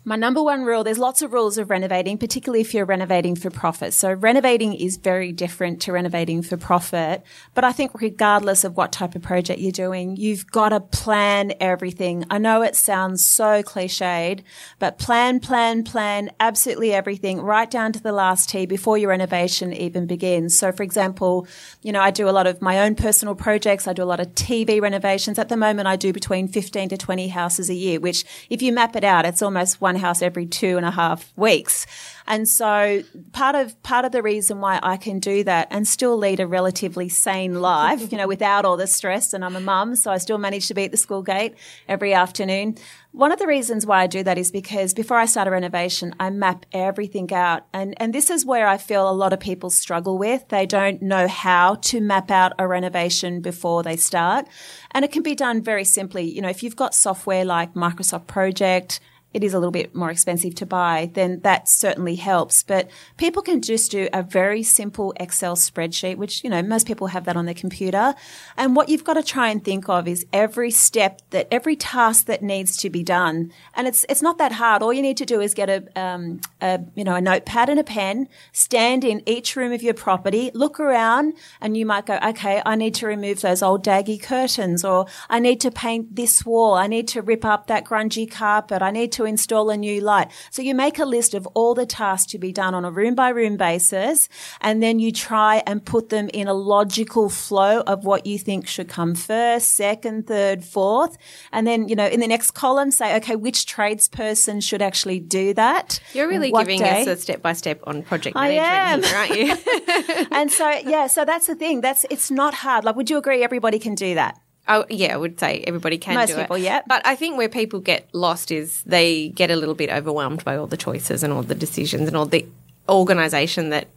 My 0.05 0.15
number 0.15 0.41
one 0.41 0.63
rule, 0.63 0.85
there's 0.85 0.97
lots 0.97 1.21
of 1.21 1.33
rules 1.33 1.57
of 1.57 1.69
renovating, 1.69 2.17
particularly 2.17 2.61
if 2.61 2.73
you're 2.73 2.85
renovating 2.85 3.35
for 3.35 3.49
profit. 3.49 3.93
So 3.93 4.13
renovating 4.13 4.73
is 4.73 4.95
very 4.95 5.33
different 5.33 5.81
to 5.81 5.91
renovating 5.91 6.41
for 6.41 6.55
profit. 6.55 7.21
But 7.53 7.65
I 7.65 7.73
think 7.73 7.91
regardless 7.99 8.63
of 8.63 8.77
what 8.77 8.93
type 8.93 9.13
of 9.13 9.21
project 9.21 9.59
you're 9.59 9.73
doing, 9.73 10.15
you've 10.15 10.49
got 10.49 10.69
to 10.69 10.79
plan 10.79 11.51
everything. 11.59 12.23
I 12.29 12.37
know 12.37 12.61
it 12.61 12.77
sounds 12.77 13.25
so 13.25 13.61
cliched, 13.61 14.41
but 14.79 14.99
plan, 14.99 15.41
plan, 15.41 15.83
plan 15.83 16.31
absolutely 16.39 16.93
everything 16.93 17.41
right 17.41 17.69
down 17.69 17.91
to 17.91 18.01
the 18.01 18.13
last 18.13 18.49
T 18.49 18.65
before 18.65 18.97
your 18.97 19.09
renovation 19.09 19.73
even 19.73 20.07
begins. 20.07 20.57
So 20.57 20.71
for 20.71 20.83
example, 20.83 21.45
you 21.81 21.91
know, 21.91 22.01
I 22.01 22.11
do 22.11 22.29
a 22.29 22.31
lot 22.31 22.47
of 22.47 22.61
my 22.61 22.79
own 22.79 22.95
personal 22.95 23.35
projects. 23.35 23.85
I 23.85 23.91
do 23.91 24.03
a 24.03 24.05
lot 24.05 24.21
of 24.21 24.27
TV 24.27 24.81
renovations. 24.81 25.37
At 25.37 25.49
the 25.49 25.57
moment, 25.57 25.89
I 25.89 25.97
do 25.97 26.13
between 26.13 26.47
15 26.47 26.87
to 26.89 26.97
20 26.97 27.27
houses 27.27 27.69
a 27.69 27.75
year, 27.75 27.99
which 27.99 28.23
if 28.49 28.61
you 28.61 28.71
map 28.71 28.95
it 28.95 29.03
out, 29.03 29.25
it's 29.25 29.41
almost 29.41 29.81
one 29.81 29.88
house 29.95 30.21
every 30.21 30.45
two 30.45 30.77
and 30.77 30.85
a 30.85 30.91
half 30.91 31.31
weeks. 31.35 31.85
And 32.27 32.47
so 32.47 33.01
part 33.31 33.55
of, 33.55 33.81
part 33.81 34.05
of 34.05 34.11
the 34.11 34.21
reason 34.21 34.61
why 34.61 34.79
I 34.83 34.97
can 34.97 35.19
do 35.19 35.43
that 35.45 35.67
and 35.71 35.87
still 35.87 36.15
lead 36.15 36.39
a 36.39 36.45
relatively 36.45 37.09
sane 37.09 37.59
life, 37.59 38.11
you 38.11 38.17
know, 38.17 38.27
without 38.27 38.65
all 38.65 38.77
the 38.77 38.85
stress 38.85 39.33
and 39.33 39.43
I'm 39.43 39.55
a 39.55 39.59
mum, 39.59 39.95
so 39.95 40.11
I 40.11 40.19
still 40.19 40.37
manage 40.37 40.67
to 40.67 40.75
be 40.75 40.83
at 40.83 40.91
the 40.91 40.97
school 40.97 41.23
gate 41.23 41.55
every 41.87 42.13
afternoon. 42.13 42.75
One 43.11 43.31
of 43.31 43.39
the 43.39 43.47
reasons 43.47 43.87
why 43.87 44.03
I 44.03 44.07
do 44.07 44.21
that 44.21 44.37
is 44.37 44.51
because 44.51 44.93
before 44.93 45.17
I 45.17 45.25
start 45.25 45.47
a 45.47 45.51
renovation, 45.51 46.13
I 46.19 46.29
map 46.29 46.67
everything 46.71 47.33
out. 47.33 47.65
And, 47.73 47.95
and 47.97 48.13
this 48.13 48.29
is 48.29 48.45
where 48.45 48.67
I 48.67 48.77
feel 48.77 49.09
a 49.09 49.11
lot 49.11 49.33
of 49.33 49.39
people 49.39 49.71
struggle 49.71 50.19
with. 50.19 50.47
They 50.49 50.67
don't 50.67 51.01
know 51.01 51.27
how 51.27 51.75
to 51.75 51.99
map 51.99 52.29
out 52.29 52.53
a 52.59 52.67
renovation 52.67 53.41
before 53.41 53.81
they 53.81 53.95
start. 53.95 54.47
And 54.91 55.03
it 55.03 55.11
can 55.11 55.23
be 55.23 55.33
done 55.33 55.63
very 55.63 55.85
simply. 55.85 56.25
You 56.25 56.43
know, 56.43 56.49
if 56.49 56.61
you've 56.61 56.75
got 56.75 56.93
software 56.93 57.45
like 57.45 57.73
Microsoft 57.73 58.27
Project, 58.27 58.99
it 59.33 59.43
is 59.43 59.53
a 59.53 59.59
little 59.59 59.71
bit 59.71 59.93
more 59.93 60.09
expensive 60.09 60.55
to 60.55 60.65
buy, 60.65 61.11
then 61.13 61.39
that 61.41 61.69
certainly 61.69 62.15
helps. 62.15 62.63
But 62.63 62.89
people 63.17 63.43
can 63.43 63.61
just 63.61 63.91
do 63.91 64.09
a 64.11 64.23
very 64.23 64.63
simple 64.63 65.13
Excel 65.19 65.55
spreadsheet, 65.55 66.17
which, 66.17 66.43
you 66.43 66.49
know, 66.49 66.63
most 66.63 66.87
people 66.87 67.07
have 67.07 67.25
that 67.25 67.37
on 67.37 67.45
their 67.45 67.53
computer. 67.53 68.15
And 68.57 68.75
what 68.75 68.89
you've 68.89 69.03
got 69.03 69.13
to 69.13 69.23
try 69.23 69.49
and 69.49 69.63
think 69.63 69.87
of 69.87 70.07
is 70.07 70.25
every 70.33 70.71
step 70.71 71.21
that 71.29 71.47
every 71.51 71.75
task 71.75 72.25
that 72.25 72.41
needs 72.41 72.75
to 72.77 72.89
be 72.89 73.03
done. 73.03 73.51
And 73.75 73.87
it's, 73.87 74.05
it's 74.09 74.21
not 74.21 74.39
that 74.39 74.53
hard. 74.53 74.81
All 74.81 74.93
you 74.93 75.01
need 75.01 75.17
to 75.17 75.25
do 75.25 75.41
is 75.41 75.53
get 75.53 75.69
a, 75.69 75.99
um, 75.99 76.41
a, 76.61 76.79
you 76.95 77.03
know, 77.03 77.15
a 77.15 77.21
notepad 77.21 77.69
and 77.69 77.79
a 77.79 77.83
pen, 77.83 78.27
stand 78.51 79.03
in 79.03 79.21
each 79.27 79.55
room 79.55 79.71
of 79.71 79.83
your 79.83 79.93
property, 79.93 80.49
look 80.55 80.79
around 80.79 81.33
and 81.61 81.77
you 81.77 81.85
might 81.85 82.07
go, 82.07 82.17
okay, 82.25 82.63
I 82.65 82.75
need 82.75 82.95
to 82.95 83.05
remove 83.07 83.41
those 83.41 83.61
old 83.61 83.85
daggy 83.85 84.21
curtains 84.21 84.83
or 84.83 85.05
I 85.29 85.39
need 85.39 85.61
to 85.61 85.71
paint 85.71 86.15
this 86.15 86.45
wall. 86.45 86.73
I 86.73 86.87
need 86.87 87.07
to 87.09 87.21
rip 87.21 87.45
up 87.45 87.67
that 87.67 87.85
grungy 87.85 88.29
carpet. 88.29 88.81
I 88.81 88.89
need 88.89 89.11
to 89.13 89.18
install 89.25 89.69
a 89.69 89.77
new 89.77 90.01
light. 90.01 90.31
So 90.51 90.61
you 90.61 90.75
make 90.75 90.99
a 90.99 91.05
list 91.05 91.33
of 91.33 91.47
all 91.53 91.73
the 91.73 91.85
tasks 91.85 92.31
to 92.31 92.37
be 92.37 92.51
done 92.51 92.73
on 92.73 92.85
a 92.85 92.91
room 92.91 93.15
by 93.15 93.29
room 93.29 93.57
basis. 93.57 94.29
And 94.61 94.81
then 94.81 94.99
you 94.99 95.11
try 95.11 95.63
and 95.65 95.83
put 95.83 96.09
them 96.09 96.29
in 96.33 96.47
a 96.47 96.53
logical 96.53 97.29
flow 97.29 97.81
of 97.81 98.05
what 98.05 98.25
you 98.25 98.37
think 98.39 98.67
should 98.67 98.89
come 98.89 99.15
first, 99.15 99.75
second, 99.75 100.27
third, 100.27 100.63
fourth. 100.63 101.17
And 101.51 101.65
then, 101.65 101.87
you 101.87 101.95
know, 101.95 102.07
in 102.07 102.19
the 102.19 102.27
next 102.27 102.51
column, 102.51 102.91
say, 102.91 103.15
okay, 103.17 103.35
which 103.35 103.65
tradesperson 103.65 104.63
should 104.63 104.81
actually 104.81 105.19
do 105.19 105.53
that? 105.53 105.99
You're 106.13 106.27
really 106.27 106.51
giving 106.51 106.79
day? 106.79 107.01
us 107.01 107.07
a 107.07 107.17
step 107.17 107.41
by 107.41 107.53
step 107.53 107.81
on 107.85 108.03
project 108.03 108.35
management, 108.35 109.05
here, 109.05 109.17
aren't 109.17 109.35
you? 109.35 110.27
and 110.31 110.51
so 110.51 110.69
yeah, 110.85 111.07
so 111.07 111.25
that's 111.25 111.47
the 111.47 111.55
thing. 111.55 111.81
That's 111.81 112.05
it's 112.09 112.31
not 112.31 112.53
hard. 112.53 112.85
Like, 112.85 112.95
would 112.95 113.09
you 113.09 113.17
agree? 113.17 113.43
Everybody 113.43 113.79
can 113.79 113.95
do 113.95 114.15
that. 114.15 114.39
Oh 114.69 114.85
yeah, 114.89 115.13
I 115.13 115.17
would 115.17 115.39
say 115.39 115.63
everybody 115.65 115.97
can 115.97 116.15
Most 116.15 116.29
do 116.29 116.35
people, 116.35 116.55
it. 116.55 116.61
yeah. 116.61 116.81
But 116.87 117.05
I 117.05 117.15
think 117.15 117.37
where 117.37 117.49
people 117.49 117.79
get 117.79 118.07
lost 118.13 118.51
is 118.51 118.83
they 118.83 119.29
get 119.29 119.49
a 119.49 119.55
little 119.55 119.75
bit 119.75 119.89
overwhelmed 119.89 120.45
by 120.45 120.55
all 120.55 120.67
the 120.67 120.77
choices 120.77 121.23
and 121.23 121.33
all 121.33 121.41
the 121.43 121.55
decisions 121.55 122.07
and 122.07 122.15
all 122.15 122.27
the 122.27 122.45
organisation 122.87 123.69
that 123.69 123.87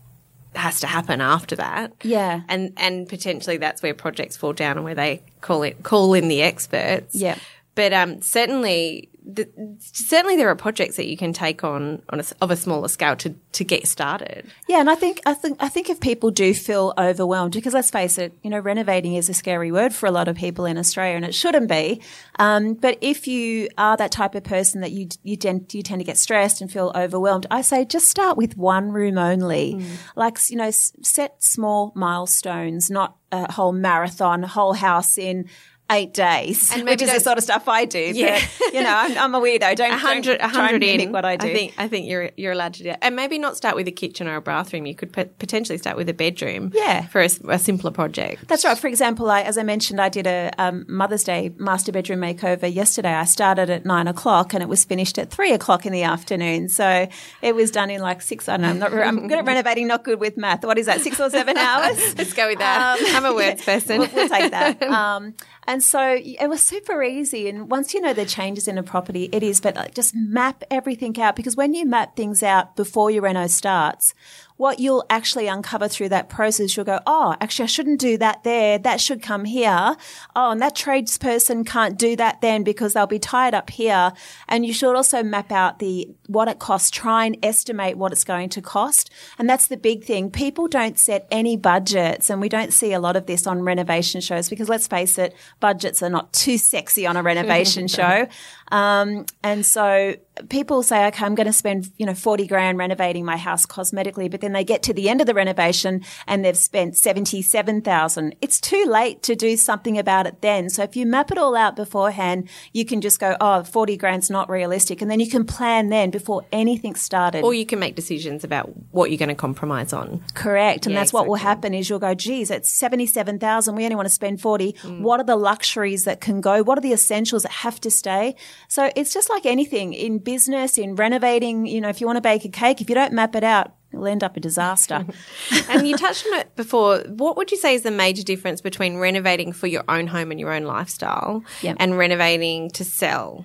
has 0.54 0.80
to 0.80 0.86
happen 0.86 1.20
after 1.20 1.56
that. 1.56 1.92
Yeah. 2.02 2.40
And 2.48 2.72
and 2.76 3.08
potentially 3.08 3.58
that's 3.58 3.82
where 3.82 3.94
projects 3.94 4.36
fall 4.36 4.52
down 4.52 4.76
and 4.76 4.84
where 4.84 4.94
they 4.94 5.22
call 5.42 5.62
it 5.62 5.82
call 5.82 6.14
in 6.14 6.28
the 6.28 6.42
experts. 6.42 7.14
Yeah. 7.14 7.36
But 7.74 7.92
um, 7.92 8.20
certainly 8.22 9.08
th- 9.34 9.48
certainly 9.80 10.36
there 10.36 10.48
are 10.48 10.56
projects 10.56 10.96
that 10.96 11.06
you 11.06 11.16
can 11.16 11.32
take 11.32 11.64
on, 11.64 12.02
on 12.10 12.20
a, 12.20 12.24
of 12.40 12.50
a 12.50 12.56
smaller 12.56 12.88
scale 12.88 13.16
to, 13.16 13.34
to 13.52 13.64
get 13.64 13.86
started. 13.86 14.46
Yeah, 14.68 14.80
and 14.80 14.90
I 14.90 14.94
think 14.94 15.20
I 15.26 15.34
think 15.34 15.58
I 15.60 15.68
think 15.68 15.90
if 15.90 16.00
people 16.00 16.30
do 16.30 16.54
feel 16.54 16.94
overwhelmed, 16.98 17.52
because 17.52 17.74
let's 17.74 17.90
face 17.90 18.18
it, 18.18 18.32
you 18.42 18.50
know, 18.50 18.58
renovating 18.58 19.14
is 19.14 19.28
a 19.28 19.34
scary 19.34 19.72
word 19.72 19.94
for 19.94 20.06
a 20.06 20.10
lot 20.10 20.28
of 20.28 20.36
people 20.36 20.64
in 20.64 20.78
Australia, 20.78 21.16
and 21.16 21.24
it 21.24 21.34
shouldn't 21.34 21.68
be. 21.68 22.00
Um, 22.38 22.74
but 22.74 22.98
if 23.00 23.26
you 23.26 23.68
are 23.78 23.96
that 23.96 24.12
type 24.12 24.34
of 24.34 24.44
person 24.44 24.80
that 24.80 24.92
you 24.92 25.08
you 25.22 25.36
tend 25.36 25.72
you 25.74 25.82
tend 25.82 26.00
to 26.00 26.04
get 26.04 26.18
stressed 26.18 26.60
and 26.60 26.70
feel 26.70 26.92
overwhelmed, 26.94 27.46
I 27.50 27.62
say 27.62 27.84
just 27.84 28.08
start 28.08 28.36
with 28.36 28.56
one 28.56 28.92
room 28.92 29.18
only. 29.18 29.74
Mm. 29.74 29.86
Like 30.16 30.38
you 30.50 30.56
know, 30.56 30.68
s- 30.68 30.92
set 31.02 31.42
small 31.42 31.92
milestones, 31.94 32.90
not 32.90 33.16
a 33.30 33.50
whole 33.52 33.72
marathon, 33.72 34.44
a 34.44 34.48
whole 34.48 34.74
house 34.74 35.18
in. 35.18 35.48
Eight 35.92 36.14
days, 36.14 36.70
And 36.72 36.84
which 36.84 37.02
is 37.02 37.12
the 37.12 37.20
sort 37.20 37.38
of 37.38 37.44
stuff 37.44 37.68
I 37.68 37.84
do. 37.84 37.98
Yeah. 38.14 38.40
But, 38.58 38.74
you 38.74 38.82
know, 38.82 38.94
I'm, 38.94 39.18
I'm 39.18 39.34
a 39.34 39.40
weirdo. 39.40 39.74
Don't 39.76 39.92
A 39.92 39.98
hundred, 39.98 40.38
don't 40.38 40.50
a 40.50 40.54
try 40.54 40.70
and 40.70 40.80
mimic 40.80 41.06
in. 41.06 41.12
what 41.12 41.24
I 41.24 41.36
do. 41.36 41.52
think, 41.52 41.74
I 41.76 41.88
think 41.88 42.08
you're 42.08 42.30
you're 42.36 42.52
allowed 42.52 42.74
to 42.74 42.82
do 42.82 42.88
that, 42.90 42.98
and 43.04 43.14
maybe 43.16 43.38
not 43.38 43.56
start 43.56 43.76
with 43.76 43.86
a 43.88 43.92
kitchen 43.92 44.26
or 44.28 44.36
a 44.36 44.40
bathroom. 44.40 44.86
You 44.86 44.94
could 44.94 45.12
pot- 45.12 45.38
potentially 45.38 45.78
start 45.78 45.96
with 45.96 46.08
a 46.08 46.14
bedroom. 46.14 46.70
Yeah. 46.74 47.06
for 47.08 47.20
a 47.20 47.58
simpler 47.58 47.90
project. 47.90 48.48
That's 48.48 48.64
right. 48.64 48.78
For 48.78 48.86
example, 48.88 49.30
I, 49.30 49.42
as 49.42 49.58
I 49.58 49.62
mentioned, 49.62 50.00
I 50.00 50.08
did 50.08 50.26
a 50.26 50.50
um, 50.58 50.84
Mother's 50.88 51.24
Day 51.24 51.52
master 51.58 51.92
bedroom 51.92 52.20
makeover 52.20 52.72
yesterday. 52.72 53.12
I 53.14 53.24
started 53.24 53.68
at 53.70 53.84
nine 53.84 54.08
o'clock 54.08 54.54
and 54.54 54.62
it 54.62 54.68
was 54.68 54.84
finished 54.84 55.18
at 55.18 55.30
three 55.30 55.52
o'clock 55.52 55.84
in 55.86 55.92
the 55.92 56.02
afternoon. 56.04 56.68
So 56.68 57.08
it 57.42 57.54
was 57.54 57.70
done 57.70 57.90
in 57.90 58.00
like 58.00 58.22
six. 58.22 58.48
I 58.48 58.56
don't 58.56 58.62
know. 58.62 58.68
I'm, 58.70 58.78
not, 58.78 58.92
I'm 59.06 59.28
good 59.28 59.38
at 59.38 59.44
renovating, 59.46 59.86
not 59.88 60.04
good 60.04 60.20
with 60.20 60.36
math. 60.36 60.64
What 60.64 60.78
is 60.78 60.86
that? 60.86 61.00
Six 61.00 61.18
or 61.20 61.28
seven 61.30 61.56
hours? 61.68 62.16
Let's 62.16 62.32
go 62.32 62.48
with 62.48 62.58
that. 62.58 62.98
I'm 63.14 63.24
a 63.24 63.34
words 63.42 63.64
person. 63.64 63.98
We'll, 63.98 64.08
we'll 64.14 64.28
take 64.28 64.50
that. 64.52 64.82
Um, 64.82 65.34
and 65.66 65.82
so 65.82 66.18
it 66.20 66.48
was 66.48 66.60
super 66.60 67.02
easy. 67.02 67.48
And 67.48 67.70
once 67.70 67.94
you 67.94 68.00
know 68.00 68.12
the 68.12 68.26
changes 68.26 68.66
in 68.66 68.78
a 68.78 68.82
property, 68.82 69.28
it 69.32 69.42
is, 69.42 69.60
but 69.60 69.94
just 69.94 70.14
map 70.14 70.64
everything 70.70 71.20
out 71.20 71.36
because 71.36 71.56
when 71.56 71.72
you 71.74 71.86
map 71.86 72.16
things 72.16 72.42
out 72.42 72.74
before 72.74 73.10
your 73.10 73.22
reno 73.22 73.46
starts, 73.46 74.14
what 74.56 74.78
you'll 74.78 75.04
actually 75.10 75.46
uncover 75.46 75.88
through 75.88 76.10
that 76.10 76.28
process, 76.28 76.76
you'll 76.76 76.86
go, 76.86 77.00
oh, 77.06 77.34
actually, 77.40 77.64
I 77.64 77.66
shouldn't 77.66 78.00
do 78.00 78.18
that 78.18 78.44
there. 78.44 78.78
That 78.78 79.00
should 79.00 79.22
come 79.22 79.44
here. 79.44 79.96
Oh, 80.36 80.50
and 80.50 80.60
that 80.60 80.74
tradesperson 80.74 81.66
can't 81.66 81.98
do 81.98 82.16
that 82.16 82.40
then 82.40 82.62
because 82.62 82.92
they'll 82.92 83.06
be 83.06 83.18
tied 83.18 83.54
up 83.54 83.70
here. 83.70 84.12
And 84.48 84.64
you 84.64 84.72
should 84.72 84.94
also 84.94 85.22
map 85.22 85.50
out 85.50 85.78
the 85.78 86.08
what 86.26 86.48
it 86.48 86.58
costs. 86.58 86.90
Try 86.90 87.26
and 87.26 87.36
estimate 87.42 87.96
what 87.96 88.12
it's 88.12 88.24
going 88.24 88.48
to 88.50 88.62
cost. 88.62 89.10
And 89.38 89.48
that's 89.48 89.66
the 89.66 89.76
big 89.76 90.04
thing. 90.04 90.30
People 90.30 90.68
don't 90.68 90.98
set 90.98 91.26
any 91.30 91.56
budgets, 91.56 92.30
and 92.30 92.40
we 92.40 92.48
don't 92.48 92.72
see 92.72 92.92
a 92.92 93.00
lot 93.00 93.16
of 93.16 93.26
this 93.26 93.46
on 93.46 93.62
renovation 93.62 94.20
shows 94.20 94.48
because 94.48 94.68
let's 94.68 94.86
face 94.86 95.18
it, 95.18 95.34
budgets 95.60 96.02
are 96.02 96.10
not 96.10 96.32
too 96.32 96.58
sexy 96.58 97.06
on 97.06 97.16
a 97.16 97.22
renovation 97.22 97.88
show. 97.88 98.28
Um, 98.72 99.26
and 99.42 99.66
so 99.66 100.16
people 100.48 100.82
say, 100.82 101.06
okay, 101.08 101.26
I'm 101.26 101.34
going 101.34 101.46
to 101.46 101.52
spend, 101.52 101.90
you 101.98 102.06
know, 102.06 102.14
40 102.14 102.46
grand 102.46 102.78
renovating 102.78 103.22
my 103.24 103.36
house 103.36 103.66
cosmetically, 103.66 104.30
but 104.30 104.40
then 104.40 104.52
they 104.52 104.64
get 104.64 104.82
to 104.84 104.94
the 104.94 105.10
end 105.10 105.20
of 105.20 105.26
the 105.26 105.34
renovation 105.34 106.02
and 106.26 106.42
they've 106.42 106.56
spent 106.56 106.96
77,000. 106.96 108.34
It's 108.40 108.58
too 108.60 108.84
late 108.86 109.22
to 109.24 109.36
do 109.36 109.58
something 109.58 109.98
about 109.98 110.26
it 110.26 110.40
then. 110.40 110.70
So 110.70 110.82
if 110.82 110.96
you 110.96 111.04
map 111.04 111.30
it 111.30 111.36
all 111.36 111.54
out 111.54 111.76
beforehand, 111.76 112.48
you 112.72 112.86
can 112.86 113.02
just 113.02 113.20
go, 113.20 113.36
oh, 113.42 113.62
40 113.62 113.98
grand's 113.98 114.30
not 114.30 114.48
realistic. 114.48 115.02
And 115.02 115.10
then 115.10 115.20
you 115.20 115.28
can 115.28 115.44
plan 115.44 115.90
then 115.90 116.10
before 116.10 116.46
anything 116.50 116.94
started. 116.94 117.44
Or 117.44 117.52
you 117.52 117.66
can 117.66 117.78
make 117.78 117.94
decisions 117.94 118.42
about 118.42 118.72
what 118.90 119.10
you're 119.10 119.18
going 119.18 119.28
to 119.28 119.34
compromise 119.34 119.92
on. 119.92 120.24
Correct. 120.32 120.86
And 120.86 120.94
Yeah, 120.94 121.00
that's 121.00 121.12
what 121.12 121.26
will 121.26 121.34
happen 121.34 121.74
is 121.74 121.90
you'll 121.90 121.98
go, 121.98 122.14
geez, 122.14 122.50
it's 122.50 122.70
77,000. 122.70 123.74
We 123.76 123.84
only 123.84 123.96
want 123.96 124.06
to 124.06 124.14
spend 124.14 124.40
40. 124.40 124.72
Mm. 124.72 125.00
What 125.00 125.20
are 125.20 125.26
the 125.26 125.36
luxuries 125.36 126.04
that 126.04 126.22
can 126.22 126.40
go? 126.40 126.62
What 126.62 126.78
are 126.78 126.82
the 126.82 126.94
essentials 126.94 127.42
that 127.42 127.52
have 127.52 127.78
to 127.82 127.90
stay? 127.90 128.34
So 128.68 128.90
it's 128.96 129.12
just 129.12 129.28
like 129.30 129.46
anything 129.46 129.92
in 129.92 130.18
business, 130.18 130.78
in 130.78 130.96
renovating, 130.96 131.66
you 131.66 131.80
know, 131.80 131.88
if 131.88 132.00
you 132.00 132.06
want 132.06 132.16
to 132.16 132.20
bake 132.22 132.44
a 132.44 132.48
cake, 132.48 132.80
if 132.80 132.88
you 132.88 132.94
don't 132.94 133.12
map 133.12 133.34
it 133.34 133.44
out, 133.44 133.74
it'll 133.92 134.06
end 134.06 134.24
up 134.24 134.36
a 134.36 134.40
disaster. 134.40 135.04
and 135.68 135.86
you 135.86 135.96
touched 135.96 136.26
on 136.26 136.38
it 136.40 136.56
before. 136.56 137.00
What 137.08 137.36
would 137.36 137.50
you 137.50 137.56
say 137.58 137.74
is 137.74 137.82
the 137.82 137.90
major 137.90 138.22
difference 138.22 138.60
between 138.60 138.96
renovating 138.96 139.52
for 139.52 139.66
your 139.66 139.84
own 139.88 140.06
home 140.06 140.30
and 140.30 140.40
your 140.40 140.52
own 140.52 140.64
lifestyle 140.64 141.44
Yep. 141.62 141.76
and 141.80 141.98
renovating 141.98 142.70
to 142.70 142.84
sell? 142.84 143.44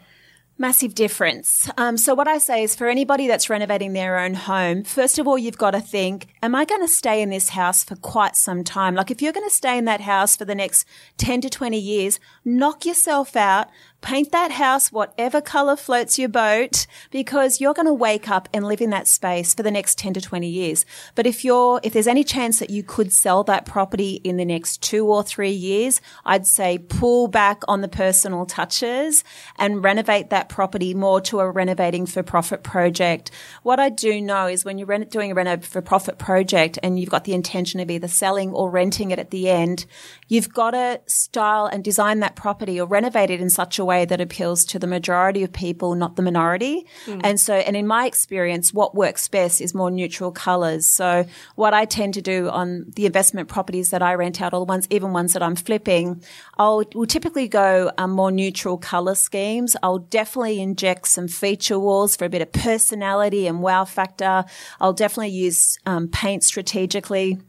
Massive 0.59 0.95
difference. 0.95 1.69
Um, 1.77 1.97
so 1.97 2.15
what 2.15 2.27
I 2.27 2.39
say 2.39 2.63
is 2.63 2.75
for 2.75 2.87
anybody 2.87 3.27
that's 3.27 3.47
renovating 3.47 3.93
their 3.93 4.17
own 4.17 4.33
home, 4.33 4.83
first 4.83 5.19
of 5.19 5.27
all, 5.27 5.37
you've 5.37 5.59
got 5.59 5.71
to 5.71 5.79
think, 5.79 6.29
am 6.41 6.55
I 6.55 6.65
going 6.65 6.81
to 6.81 6.87
stay 6.87 7.21
in 7.21 7.29
this 7.29 7.49
house 7.49 7.83
for 7.83 7.95
quite 7.95 8.35
some 8.35 8.63
time? 8.63 8.95
Like 8.95 9.11
if 9.11 9.21
you're 9.21 9.33
going 9.33 9.47
to 9.47 9.53
stay 9.53 9.77
in 9.77 9.85
that 9.85 10.01
house 10.01 10.35
for 10.35 10.45
the 10.45 10.55
next 10.55 10.87
10 11.17 11.41
to 11.41 11.49
20 11.51 11.77
years, 11.77 12.19
knock 12.43 12.87
yourself 12.87 13.35
out, 13.35 13.67
paint 14.07 14.31
that 14.31 14.51
house 14.51 14.89
whatever 14.89 15.41
color 15.41 15.75
floats 15.75 16.17
your 16.17 16.29
boat 16.29 16.87
because 17.11 17.59
you're 17.59 17.73
going 17.73 17.85
to 17.85 17.93
wake 17.93 18.29
up 18.29 18.47
and 18.53 18.65
live 18.65 18.79
in 18.79 18.89
that 18.89 19.05
space 19.05 19.53
for 19.53 19.63
the 19.63 19.69
next 19.69 19.97
10 19.97 20.13
to 20.13 20.21
20 20.21 20.47
years. 20.47 20.85
But 21.13 21.27
if 21.27 21.43
you're, 21.43 21.81
if 21.83 21.91
there's 21.91 22.07
any 22.07 22.23
chance 22.23 22.59
that 22.59 22.69
you 22.69 22.83
could 22.83 23.11
sell 23.11 23.43
that 23.43 23.65
property 23.65 24.21
in 24.23 24.37
the 24.37 24.45
next 24.45 24.81
two 24.81 25.05
or 25.07 25.23
three 25.23 25.51
years, 25.51 25.99
I'd 26.23 26.47
say 26.47 26.77
pull 26.77 27.27
back 27.27 27.63
on 27.67 27.81
the 27.81 27.89
personal 27.89 28.45
touches 28.45 29.25
and 29.57 29.83
renovate 29.83 30.29
that 30.29 30.47
property 30.47 30.93
more 30.93 31.19
to 31.23 31.41
a 31.41 31.51
renovating 31.51 32.05
for 32.05 32.23
profit 32.23 32.63
project. 32.63 33.29
What 33.63 33.81
I 33.81 33.89
do 33.89 34.21
know 34.21 34.47
is 34.47 34.63
when 34.63 34.77
you're 34.77 34.99
doing 34.99 35.33
a 35.33 35.35
reno 35.35 35.57
for 35.57 35.81
profit 35.81 36.17
project 36.17 36.79
and 36.81 36.97
you've 36.97 37.09
got 37.09 37.25
the 37.25 37.33
intention 37.33 37.81
of 37.81 37.91
either 37.91 38.07
selling 38.07 38.53
or 38.53 38.69
renting 38.69 39.11
it 39.11 39.19
at 39.19 39.31
the 39.31 39.49
end, 39.49 39.85
you've 40.29 40.53
got 40.53 40.71
to 40.71 41.01
style 41.07 41.65
and 41.65 41.83
design 41.83 42.21
that 42.21 42.37
property 42.37 42.79
or 42.79 42.87
renovate 42.87 43.29
it 43.29 43.41
in 43.41 43.49
such 43.49 43.77
a 43.77 43.83
way 43.83 43.96
that 44.05 44.21
appeals 44.21 44.65
to 44.65 44.79
the 44.79 44.87
majority 44.87 45.43
of 45.43 45.51
people, 45.51 45.95
not 45.95 46.15
the 46.15 46.21
minority. 46.21 46.85
And 47.23 47.39
so, 47.39 47.55
and 47.55 47.75
in 47.75 47.87
my 47.87 48.05
experience, 48.05 48.73
what 48.73 48.95
works 48.95 49.27
best 49.27 49.61
is 49.61 49.73
more 49.73 49.91
neutral 49.91 50.31
colors. 50.31 50.85
So 50.87 51.25
what 51.55 51.73
I 51.73 51.85
tend 51.85 52.13
to 52.15 52.21
do 52.21 52.49
on 52.49 52.85
the 52.95 53.05
investment 53.05 53.47
properties 53.47 53.89
that 53.91 54.01
I 54.01 54.13
rent 54.15 54.41
out, 54.41 54.53
or 54.53 54.59
the 54.59 54.65
ones, 54.65 54.87
even 54.89 55.13
ones 55.13 55.33
that 55.33 55.43
I'm 55.43 55.55
flipping, 55.55 56.23
I'll 56.57 56.83
will 56.93 57.05
typically 57.05 57.47
go 57.47 57.91
um, 57.97 58.11
more 58.11 58.31
neutral 58.31 58.77
color 58.77 59.15
schemes. 59.15 59.75
I'll 59.83 59.99
definitely 59.99 60.61
inject 60.61 61.07
some 61.07 61.27
feature 61.27 61.79
walls 61.79 62.15
for 62.15 62.25
a 62.25 62.29
bit 62.29 62.41
of 62.41 62.51
personality 62.51 63.47
and 63.47 63.61
wow 63.61 63.85
factor. 63.85 64.45
I'll 64.79 64.93
definitely 64.93 65.29
use 65.29 65.77
um, 65.85 66.07
paint 66.07 66.43
strategically 66.43 67.39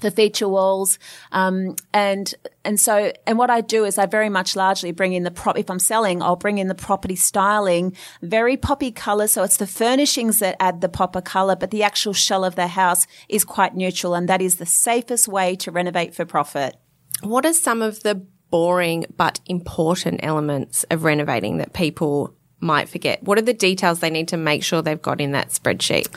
for 0.00 0.10
feature 0.10 0.48
walls. 0.48 0.98
Um, 1.32 1.76
and, 1.92 2.34
and 2.64 2.78
so, 2.78 3.12
and 3.26 3.38
what 3.38 3.50
I 3.50 3.60
do 3.60 3.84
is 3.84 3.98
I 3.98 4.06
very 4.06 4.28
much 4.28 4.56
largely 4.56 4.92
bring 4.92 5.12
in 5.12 5.24
the 5.24 5.30
prop, 5.30 5.58
if 5.58 5.70
I'm 5.70 5.78
selling, 5.78 6.22
I'll 6.22 6.36
bring 6.36 6.58
in 6.58 6.68
the 6.68 6.74
property 6.74 7.16
styling, 7.16 7.96
very 8.22 8.56
poppy 8.56 8.90
color. 8.90 9.26
So 9.26 9.42
it's 9.42 9.56
the 9.56 9.66
furnishings 9.66 10.38
that 10.38 10.56
add 10.60 10.80
the 10.80 10.88
popper 10.88 11.20
color, 11.20 11.56
but 11.56 11.70
the 11.70 11.82
actual 11.82 12.12
shell 12.12 12.44
of 12.44 12.54
the 12.54 12.68
house 12.68 13.06
is 13.28 13.44
quite 13.44 13.74
neutral. 13.74 14.14
And 14.14 14.28
that 14.28 14.42
is 14.42 14.56
the 14.56 14.66
safest 14.66 15.28
way 15.28 15.56
to 15.56 15.70
renovate 15.70 16.14
for 16.14 16.24
profit. 16.24 16.76
What 17.22 17.44
are 17.44 17.52
some 17.52 17.82
of 17.82 18.02
the 18.02 18.26
boring 18.50 19.04
but 19.16 19.40
important 19.46 20.20
elements 20.22 20.84
of 20.90 21.04
renovating 21.04 21.58
that 21.58 21.72
people 21.72 22.34
might 22.60 22.88
forget? 22.88 23.22
What 23.22 23.38
are 23.38 23.42
the 23.42 23.52
details 23.52 24.00
they 24.00 24.10
need 24.10 24.28
to 24.28 24.36
make 24.36 24.62
sure 24.64 24.82
they've 24.82 25.00
got 25.00 25.20
in 25.20 25.32
that 25.32 25.50
spreadsheet? 25.50 26.08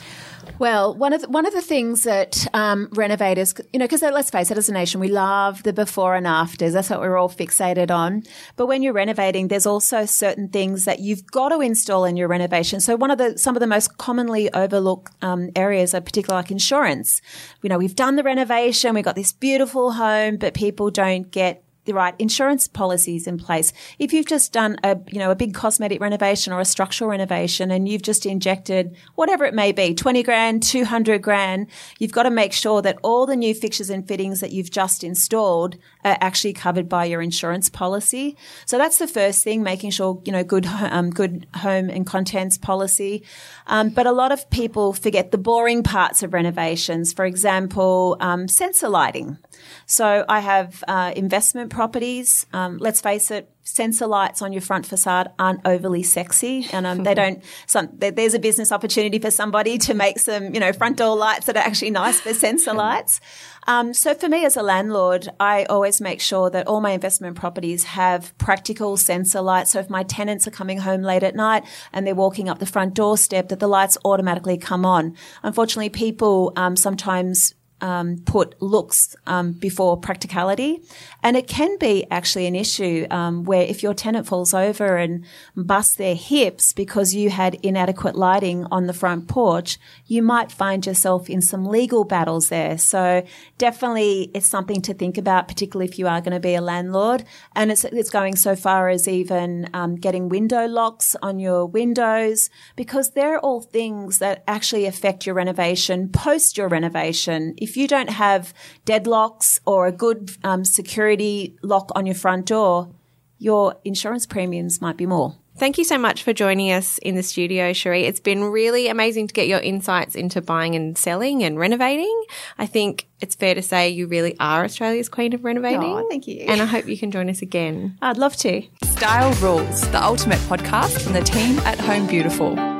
Well, 0.58 0.94
one 0.94 1.12
of 1.12 1.22
the, 1.22 1.28
one 1.28 1.46
of 1.46 1.52
the 1.52 1.60
things 1.60 2.04
that 2.04 2.46
um, 2.54 2.88
renovators, 2.92 3.54
you 3.72 3.78
know, 3.78 3.84
because 3.84 4.02
let's 4.02 4.30
face 4.30 4.50
it, 4.50 4.58
as 4.58 4.68
a 4.68 4.72
nation, 4.72 5.00
we 5.00 5.08
love 5.08 5.62
the 5.62 5.72
before 5.72 6.14
and 6.14 6.26
afters. 6.26 6.72
That's 6.72 6.90
what 6.90 7.00
we're 7.00 7.16
all 7.16 7.28
fixated 7.28 7.90
on. 7.90 8.22
But 8.56 8.66
when 8.66 8.82
you're 8.82 8.92
renovating, 8.92 9.48
there's 9.48 9.66
also 9.66 10.04
certain 10.04 10.48
things 10.48 10.84
that 10.84 11.00
you've 11.00 11.26
got 11.26 11.48
to 11.48 11.60
install 11.60 12.04
in 12.04 12.16
your 12.16 12.28
renovation. 12.28 12.80
So 12.80 12.96
one 12.96 13.10
of 13.10 13.18
the 13.18 13.38
some 13.38 13.56
of 13.56 13.60
the 13.60 13.66
most 13.66 13.98
commonly 13.98 14.52
overlooked 14.52 15.12
um, 15.22 15.50
areas 15.56 15.94
are 15.94 16.00
particularly 16.00 16.42
like 16.42 16.50
insurance. 16.50 17.20
You 17.62 17.68
know, 17.68 17.78
we've 17.78 17.96
done 17.96 18.16
the 18.16 18.22
renovation, 18.22 18.94
we've 18.94 19.04
got 19.04 19.16
this 19.16 19.32
beautiful 19.32 19.92
home, 19.92 20.36
but 20.36 20.54
people 20.54 20.90
don't 20.90 21.30
get 21.30 21.64
the 21.84 21.94
right 21.94 22.14
insurance 22.18 22.68
policies 22.68 23.26
in 23.26 23.38
place. 23.38 23.72
If 23.98 24.12
you've 24.12 24.26
just 24.26 24.52
done 24.52 24.76
a, 24.84 24.98
you 25.10 25.18
know, 25.18 25.30
a 25.30 25.34
big 25.34 25.54
cosmetic 25.54 26.00
renovation 26.00 26.52
or 26.52 26.60
a 26.60 26.64
structural 26.64 27.10
renovation 27.10 27.70
and 27.70 27.88
you've 27.88 28.02
just 28.02 28.24
injected 28.24 28.96
whatever 29.16 29.44
it 29.44 29.54
may 29.54 29.72
be, 29.72 29.94
20 29.94 30.22
grand, 30.22 30.62
200 30.62 31.20
grand, 31.20 31.66
you've 31.98 32.12
got 32.12 32.22
to 32.22 32.30
make 32.30 32.52
sure 32.52 32.82
that 32.82 32.98
all 33.02 33.26
the 33.26 33.34
new 33.34 33.54
fixtures 33.54 33.90
and 33.90 34.06
fittings 34.06 34.40
that 34.40 34.52
you've 34.52 34.70
just 34.70 35.02
installed 35.02 35.76
are 36.04 36.16
actually 36.20 36.52
covered 36.52 36.88
by 36.88 37.04
your 37.04 37.20
insurance 37.20 37.68
policy. 37.68 38.36
So 38.64 38.78
that's 38.78 38.98
the 38.98 39.08
first 39.08 39.42
thing, 39.42 39.62
making 39.62 39.90
sure, 39.90 40.22
you 40.24 40.32
know, 40.32 40.44
good, 40.44 40.66
um, 40.66 41.10
good 41.10 41.46
home 41.56 41.90
and 41.90 42.06
contents 42.06 42.58
policy. 42.58 43.24
Um, 43.66 43.90
but 43.90 44.06
a 44.06 44.12
lot 44.12 44.30
of 44.30 44.48
people 44.50 44.92
forget 44.92 45.32
the 45.32 45.38
boring 45.38 45.82
parts 45.82 46.22
of 46.22 46.32
renovations. 46.32 47.12
For 47.12 47.24
example, 47.24 48.16
um, 48.20 48.46
sensor 48.46 48.88
lighting. 48.88 49.38
So 49.86 50.24
I 50.28 50.40
have 50.40 50.82
uh, 50.88 51.12
investment 51.16 51.70
properties, 51.70 52.46
um, 52.52 52.78
let's 52.78 53.00
face 53.00 53.30
it, 53.30 53.48
sensor 53.64 54.06
lights 54.06 54.42
on 54.42 54.52
your 54.52 54.62
front 54.62 54.86
facade 54.86 55.30
aren't 55.38 55.60
overly 55.64 56.02
sexy, 56.02 56.66
and 56.72 56.86
um, 56.86 57.04
they 57.04 57.14
don't. 57.22 57.42
Some, 57.66 57.88
there's 57.92 58.34
a 58.34 58.38
business 58.38 58.72
opportunity 58.72 59.18
for 59.18 59.30
somebody 59.30 59.78
to 59.78 59.94
make 59.94 60.18
some, 60.18 60.54
you 60.54 60.60
know, 60.60 60.72
front 60.72 60.98
door 60.98 61.16
lights 61.16 61.46
that 61.46 61.56
are 61.56 61.62
actually 61.62 61.90
nice 61.90 62.20
for 62.20 62.34
sensor 62.34 62.74
lights. 62.74 63.20
Um, 63.66 63.94
so 63.94 64.14
for 64.14 64.28
me 64.28 64.44
as 64.44 64.56
a 64.56 64.62
landlord, 64.62 65.28
I 65.38 65.64
always 65.64 66.00
make 66.00 66.20
sure 66.20 66.50
that 66.50 66.66
all 66.66 66.80
my 66.80 66.90
investment 66.90 67.36
properties 67.36 67.84
have 67.84 68.36
practical 68.38 68.96
sensor 68.96 69.40
lights. 69.40 69.70
So 69.70 69.78
if 69.78 69.88
my 69.88 70.02
tenants 70.02 70.48
are 70.48 70.50
coming 70.50 70.78
home 70.78 71.02
late 71.02 71.22
at 71.22 71.36
night 71.36 71.64
and 71.92 72.04
they're 72.04 72.14
walking 72.14 72.48
up 72.48 72.58
the 72.58 72.66
front 72.66 72.94
doorstep, 72.94 73.48
that 73.50 73.60
the 73.60 73.68
lights 73.68 73.96
automatically 74.04 74.58
come 74.58 74.84
on. 74.84 75.16
Unfortunately, 75.44 75.90
people 75.90 76.52
um, 76.56 76.74
sometimes 76.74 77.54
um, 77.82 78.18
put 78.24 78.60
looks 78.62 79.14
um, 79.26 79.52
before 79.52 79.96
practicality. 79.96 80.80
And 81.22 81.36
it 81.36 81.46
can 81.46 81.76
be 81.78 82.06
actually 82.10 82.46
an 82.46 82.56
issue 82.56 83.06
um, 83.10 83.44
where 83.44 83.62
if 83.62 83.82
your 83.82 83.92
tenant 83.94 84.26
falls 84.26 84.54
over 84.54 84.96
and 84.96 85.24
busts 85.54 85.96
their 85.96 86.14
hips 86.14 86.72
because 86.72 87.14
you 87.14 87.30
had 87.30 87.56
inadequate 87.62 88.16
lighting 88.16 88.66
on 88.70 88.86
the 88.86 88.92
front 88.92 89.28
porch, 89.28 89.78
you 90.06 90.22
might 90.22 90.50
find 90.50 90.86
yourself 90.86 91.28
in 91.28 91.42
some 91.42 91.66
legal 91.66 92.04
battles 92.04 92.48
there. 92.48 92.78
So 92.78 93.24
definitely 93.58 94.30
it's 94.34 94.48
something 94.48 94.80
to 94.82 94.94
think 94.94 95.18
about, 95.18 95.48
particularly 95.48 95.90
if 95.90 95.98
you 95.98 96.06
are 96.08 96.20
going 96.20 96.32
to 96.32 96.40
be 96.40 96.54
a 96.54 96.60
landlord. 96.60 97.24
And 97.54 97.70
it's, 97.70 97.84
it's 97.84 98.10
going 98.10 98.36
so 98.36 98.56
far 98.56 98.88
as 98.88 99.06
even 99.06 99.68
um, 99.74 99.96
getting 99.96 100.28
window 100.28 100.66
locks 100.66 101.16
on 101.22 101.38
your 101.38 101.66
windows 101.66 102.48
because 102.76 103.10
they're 103.10 103.40
all 103.40 103.60
things 103.60 104.18
that 104.18 104.44
actually 104.46 104.86
affect 104.86 105.26
your 105.26 105.34
renovation 105.34 106.08
post 106.12 106.56
your 106.56 106.68
renovation. 106.68 107.54
If 107.56 107.71
if 107.72 107.76
you 107.78 107.88
don't 107.88 108.10
have 108.10 108.52
deadlocks 108.84 109.58
or 109.64 109.86
a 109.86 109.92
good 109.92 110.30
um, 110.44 110.62
security 110.62 111.56
lock 111.62 111.90
on 111.94 112.04
your 112.04 112.14
front 112.14 112.44
door, 112.44 112.90
your 113.38 113.76
insurance 113.82 114.26
premiums 114.26 114.82
might 114.82 114.98
be 114.98 115.06
more. 115.06 115.36
Thank 115.56 115.78
you 115.78 115.84
so 115.84 115.96
much 115.96 116.22
for 116.22 116.34
joining 116.34 116.70
us 116.70 116.98
in 116.98 117.14
the 117.14 117.22
studio, 117.22 117.72
Cherie. 117.72 118.04
It's 118.04 118.20
been 118.20 118.44
really 118.44 118.88
amazing 118.88 119.28
to 119.28 119.32
get 119.32 119.48
your 119.48 119.60
insights 119.60 120.14
into 120.14 120.42
buying 120.42 120.74
and 120.74 120.98
selling 120.98 121.42
and 121.42 121.58
renovating. 121.58 122.24
I 122.58 122.66
think 122.66 123.06
it's 123.20 123.34
fair 123.34 123.54
to 123.54 123.62
say 123.62 123.88
you 123.88 124.06
really 124.06 124.36
are 124.38 124.64
Australia's 124.64 125.08
queen 125.08 125.32
of 125.32 125.42
renovating. 125.42 125.80
Oh, 125.82 126.06
thank 126.10 126.26
you. 126.26 126.40
And 126.40 126.60
I 126.60 126.66
hope 126.66 126.86
you 126.86 126.98
can 126.98 127.10
join 127.10 127.30
us 127.30 127.40
again. 127.40 127.96
I'd 128.02 128.18
love 128.18 128.36
to. 128.38 128.62
Style 128.84 129.32
Rules, 129.40 129.80
the 129.92 130.02
ultimate 130.02 130.40
podcast 130.40 131.00
from 131.00 131.14
the 131.14 131.22
team 131.22 131.58
at 131.60 131.80
Home 131.80 132.06
Beautiful. 132.06 132.71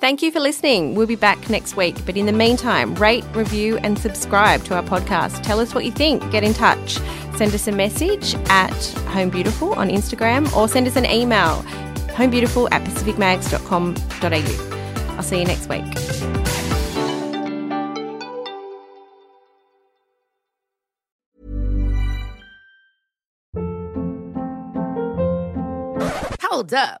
Thank 0.00 0.22
you 0.22 0.30
for 0.30 0.40
listening. 0.40 0.94
We'll 0.94 1.08
be 1.08 1.16
back 1.16 1.50
next 1.50 1.76
week. 1.76 1.96
But 2.06 2.16
in 2.16 2.26
the 2.26 2.32
meantime, 2.32 2.94
rate, 2.94 3.24
review, 3.34 3.78
and 3.78 3.98
subscribe 3.98 4.62
to 4.64 4.76
our 4.76 4.82
podcast. 4.82 5.42
Tell 5.42 5.58
us 5.58 5.74
what 5.74 5.84
you 5.84 5.92
think. 5.92 6.30
Get 6.30 6.44
in 6.44 6.54
touch. 6.54 6.98
Send 7.36 7.52
us 7.54 7.66
a 7.66 7.72
message 7.72 8.34
at 8.48 8.72
Home 9.08 9.30
Beautiful 9.30 9.74
on 9.74 9.88
Instagram 9.88 10.54
or 10.56 10.68
send 10.68 10.86
us 10.86 10.96
an 10.96 11.06
email 11.06 11.64
homebeautiful 12.18 12.68
at 12.72 12.82
pacificmags.com.au. 12.82 15.14
I'll 15.16 15.22
see 15.22 15.38
you 15.38 15.44
next 15.44 15.68
week. 15.68 15.84
Hold 26.42 26.74
up. 26.74 27.00